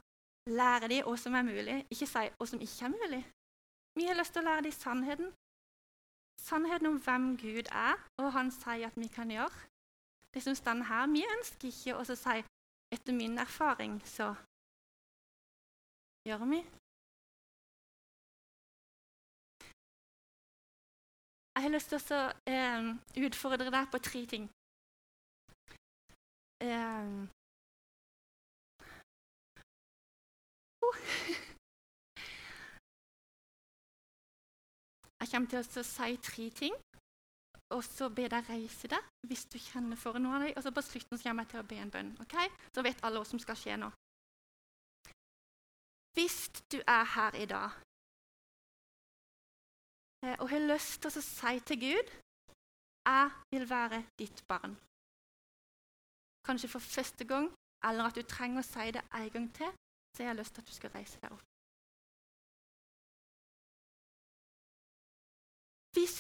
lære 0.61 0.91
dem 0.93 1.07
hva 1.07 1.17
som 1.19 1.35
er 1.35 1.47
mulig, 1.51 1.77
ikke 1.93 2.07
si 2.07 2.25
hva 2.37 2.47
som 2.51 2.61
ikke 2.67 2.85
er 2.87 2.95
mulig. 2.95 3.23
Vi 3.99 4.07
har 4.07 4.19
lyst 4.19 4.33
til 4.37 4.45
å 4.45 4.49
lære 4.49 4.67
dem 4.69 4.77
sannheten. 4.77 5.33
Sannheten 6.49 6.91
om 6.93 7.01
hvem 7.03 7.25
Gud 7.41 7.67
er, 7.73 7.97
og 8.23 8.33
han 8.37 8.53
sier 8.55 8.87
at 8.87 9.01
vi 9.01 9.09
kan 9.17 9.31
gjøre. 9.31 9.67
Det 10.35 10.43
som 10.45 10.55
står 10.55 10.85
her, 10.91 11.07
Vi 11.07 11.25
ønsker 11.37 11.69
ikke 11.69 11.97
å 11.97 12.05
si 12.05 12.37
etter 12.95 13.13
min 13.13 13.39
erfaring, 13.39 13.95
så 14.17 14.35
gjør 16.29 16.45
vi. 16.53 16.61
Jeg 21.55 21.63
har 21.65 21.75
lyst 21.75 21.91
til 21.91 22.15
å 22.15 22.21
eh, 22.53 22.93
utfordre 23.27 23.73
deg 23.75 23.91
på 23.93 23.99
tre 24.11 24.23
ting. 24.35 24.45
Eh, 26.63 27.29
Oh. 30.89 30.95
Jeg 35.21 35.29
kommer 35.33 35.49
til 35.51 35.59
å 35.59 35.83
si 35.85 36.17
tre 36.23 36.45
ting, 36.61 36.75
og 37.75 37.83
så 37.85 38.09
be 38.09 38.29
deg 38.33 38.47
reise 38.49 38.89
deg 38.89 39.11
hvis 39.29 39.45
du 39.53 39.59
kjenner 39.61 39.99
for 40.01 40.19
noe 40.19 40.37
av 40.37 40.47
dem. 40.47 40.55
Og 40.57 40.65
så 40.65 40.73
på 40.73 40.85
slutten 40.85 41.19
så 41.19 41.29
kommer 41.29 41.45
jeg 41.45 41.53
til 41.53 41.61
å 41.61 41.69
be 41.69 41.81
en 41.83 41.93
bønn. 41.93 42.15
ok? 42.25 42.37
Så 42.75 42.85
vet 42.87 43.05
alle 43.05 43.21
hva 43.21 43.29
som 43.29 43.43
skal 43.43 43.59
skje 43.61 43.77
nå. 43.81 43.91
Hvis 46.17 46.41
du 46.73 46.81
er 46.81 47.05
her 47.15 47.37
i 47.39 47.47
dag 47.47 47.77
Eh, 50.23 50.37
og 50.41 50.49
har 50.51 50.65
lyst 50.67 51.03
til 51.03 51.15
å 51.15 51.23
si 51.23 51.61
til 51.67 51.79
Gud 51.85 52.09
jeg 53.09 53.29
vil 53.55 53.65
være 53.71 54.03
ditt 54.19 54.43
barn. 54.49 54.75
Kanskje 56.45 56.69
for 56.69 56.83
første 56.83 57.25
gang, 57.25 57.47
eller 57.85 58.09
at 58.09 58.19
du 58.19 58.23
trenger 58.23 58.61
å 58.61 58.67
si 58.67 58.91
det 58.97 59.05
en 59.15 59.31
gang 59.35 59.47
til, 59.55 59.71
så 60.13 60.23
har 60.23 60.33
jeg 60.33 60.41
lyst 60.41 60.55
til 60.55 60.65
at 60.65 60.69
du 60.69 60.75
skal 60.75 60.93
reise 60.97 61.21
deg 61.23 61.37
opp. 61.37 61.45
Hvis 65.97 66.17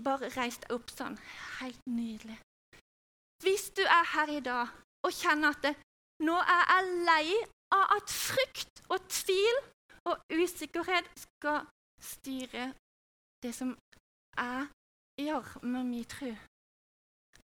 Bare 0.00 0.30
reis 0.36 0.58
deg 0.62 0.72
opp 0.72 0.90
sånn. 0.90 1.18
Helt 1.60 1.82
nydelig. 1.90 2.38
Hvis 3.42 3.70
du 3.76 3.82
er 3.82 4.06
her 4.14 4.30
i 4.30 4.40
dag 4.40 4.70
og 5.02 5.12
kjenner 5.12 5.52
at 5.52 5.64
det, 5.66 5.74
nå 6.22 6.36
er 6.38 6.62
jeg 6.70 6.92
lei 7.08 7.26
av 7.74 7.96
at 7.98 8.14
frykt 8.14 8.82
og 8.88 9.02
tvil 9.10 9.58
og 10.08 10.22
usikkerhet 10.30 11.08
skal 11.18 11.66
styre 12.02 12.72
det 13.42 13.52
som 13.54 13.74
jeg 14.38 14.68
gjør 15.26 15.52
med 15.62 15.90
min 15.90 16.08
tro. 16.08 16.32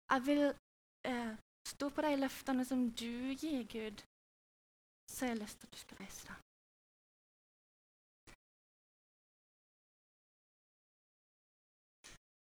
Jeg 0.09 0.27
vil 0.27 0.45
eh, 1.11 1.35
stå 1.69 1.91
på 1.93 2.07
de 2.07 2.17
løftene 2.17 2.65
som 2.65 2.87
du 2.91 3.35
gir, 3.35 3.65
Gud. 3.69 4.05
Så 5.11 5.27
jeg 5.27 5.35
har 5.35 5.43
lyst 5.43 5.61
til 5.61 5.67
at 5.67 5.73
du 5.73 5.81
skal 5.83 6.05
reise 6.05 6.29
deg. 6.29 6.48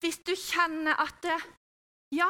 Hvis 0.05 0.19
du 0.21 0.35
kjenner 0.37 0.99
at 1.01 1.23
ja, 2.13 2.27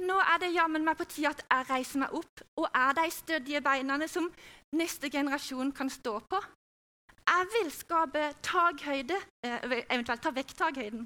nå 0.00 0.14
er 0.16 0.38
det 0.40 0.54
jammen 0.54 0.84
meg 0.86 0.96
på 0.96 1.04
tide 1.04 1.28
at 1.28 1.42
jeg 1.44 1.66
reiser 1.68 2.00
meg 2.00 2.14
opp 2.16 2.40
og 2.62 2.68
er 2.72 2.94
de 2.96 3.04
stødige 3.12 3.60
beina 3.60 3.98
som 4.08 4.30
neste 4.72 5.10
generasjon 5.12 5.74
kan 5.76 5.92
stå 5.92 6.14
på. 6.24 6.40
Jeg 7.28 7.48
vil 7.52 7.68
skape 7.72 8.22
takhøyde, 8.42 9.18
eh, 9.44 9.84
eventuelt 9.92 10.22
ta 10.24 10.32
vekk 10.32 10.56
takhøyden, 10.56 11.04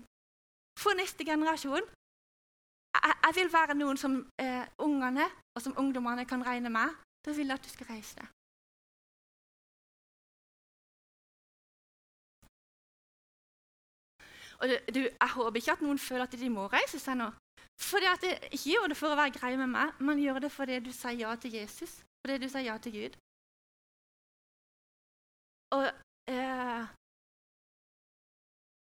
for 0.79 0.95
neste 0.95 1.27
generasjon. 1.27 1.83
Jeg, 1.83 3.15
jeg 3.27 3.35
vil 3.41 3.53
være 3.53 3.75
noen 3.75 3.99
som 3.99 4.15
eh, 4.39 4.63
ungene 4.79 5.27
og 5.57 5.63
som 5.63 5.75
ungdommene 5.77 6.25
kan 6.25 6.47
regne 6.47 6.71
med. 6.71 6.95
Da 7.27 7.35
vil 7.35 7.51
jeg 7.51 7.59
at 7.59 7.67
du 7.67 7.69
skal 7.75 7.91
reise 7.91 8.23
deg. 8.23 8.36
Og 14.61 14.69
du, 14.95 15.01
Jeg 15.01 15.31
håper 15.35 15.61
ikke 15.61 15.77
at 15.77 15.85
noen 15.85 15.99
føler 15.99 16.25
at 16.25 16.39
de 16.41 16.51
må 16.51 16.67
reise 16.73 16.99
seg 17.03 17.19
nå. 17.21 17.31
At 18.13 18.25
Ikke 18.25 18.73
gjør 18.73 18.89
det 18.93 18.97
for 18.97 19.13
å 19.13 19.19
være 19.19 19.37
grei 19.37 19.57
med 19.61 19.71
meg, 19.73 19.93
men 20.01 20.23
gjør 20.23 20.41
det 20.47 20.53
fordi 20.53 20.81
du 20.81 20.93
sier 20.93 21.21
ja 21.27 21.35
til 21.37 21.59
Jesus. 21.59 22.01
Fordi 22.25 22.39
du 22.43 22.49
sier 22.49 22.69
ja 22.71 22.79
til 22.79 22.97
Gud. 22.97 23.19
Og 25.77 25.87
eh, 26.33 26.87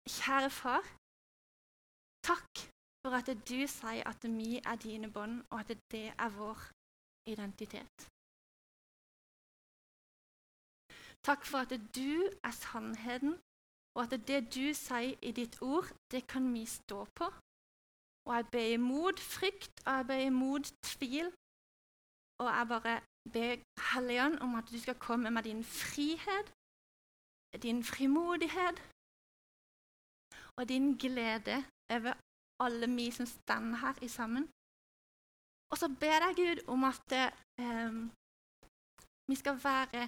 Kjære 0.05 0.49
far, 0.53 0.85
takk 2.21 2.59
for 3.01 3.15
at 3.17 3.29
du 3.49 3.59
sier 3.67 4.05
at 4.05 4.25
vi 4.37 4.59
er 4.61 4.75
dine 4.81 5.09
bånd, 5.11 5.41
og 5.49 5.59
at 5.59 5.71
det 5.91 6.07
er 6.13 6.29
vår 6.37 6.67
identitet. 7.33 8.05
Takk 11.25 11.45
for 11.49 11.65
at 11.65 11.73
du 11.97 12.29
er 12.43 12.53
sannheten, 12.53 13.33
og 13.95 14.03
at 14.03 14.27
det 14.27 14.41
du 14.55 14.73
sier 14.75 15.15
i 15.21 15.31
ditt 15.31 15.61
ord, 15.61 15.87
det 16.11 16.27
kan 16.27 16.53
vi 16.53 16.65
stå 16.65 17.05
på. 17.17 17.25
Og 18.27 18.35
jeg 18.35 18.45
ber 18.51 18.67
imot 18.79 19.19
frykt, 19.19 19.75
og 19.85 19.91
jeg 19.97 20.07
ber 20.07 20.21
imot 20.31 20.71
tvil. 20.83 21.27
Og 22.41 22.47
jeg 22.51 22.65
bare 22.73 22.95
ber 23.33 23.53
Helligånd 23.91 24.39
om 24.45 24.55
at 24.59 24.67
du 24.71 24.79
skal 24.79 24.99
komme 24.99 25.31
med 25.31 25.43
din 25.43 25.63
frihet, 25.63 26.47
din 27.61 27.83
frimodighet 27.83 28.77
og 30.57 30.69
din 30.69 30.97
glede 30.97 31.57
over 31.95 32.13
alle 32.63 32.87
vi 32.95 33.11
som 33.11 33.25
står 33.25 33.75
her 33.83 34.03
i 34.03 34.07
sammen. 34.07 34.43
Og 35.71 35.77
så 35.77 35.87
ber 36.01 36.19
jeg 36.25 36.33
Gud 36.41 36.59
om 36.73 36.83
at 36.83 37.11
eh, 37.63 37.93
vi 39.29 39.35
skal 39.35 39.55
være 39.63 40.03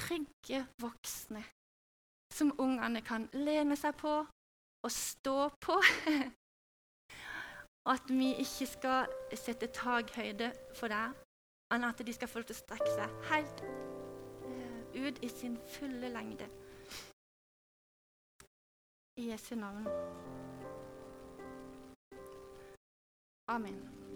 trygge 0.00 0.58
voksne 0.84 1.44
som 2.34 2.52
ungene 2.58 3.02
kan 3.02 3.28
lene 3.32 3.76
seg 3.76 3.96
på 4.00 4.12
og 4.82 4.92
stå 4.92 5.48
på. 5.60 5.76
Og 7.84 7.92
at 7.96 8.08
vi 8.08 8.32
ikke 8.44 8.66
skal 8.66 9.06
sette 9.34 9.66
takhøyde 9.74 10.52
for 10.78 10.92
deg, 10.92 11.16
men 11.70 11.84
at 11.84 12.06
de 12.06 12.12
skal 12.12 12.28
få 12.28 12.40
lov 12.40 12.50
til 12.50 12.56
å 12.56 12.62
strekke 12.62 12.94
seg 12.96 13.16
helt 13.30 13.64
uh, 13.66 15.06
ut 15.06 15.22
i 15.22 15.32
sin 15.32 15.58
fulle 15.76 16.12
lengde. 16.12 16.48
I 19.20 19.30
Jesu 19.32 19.54
navn. 19.54 19.88
Amen. 23.50 24.09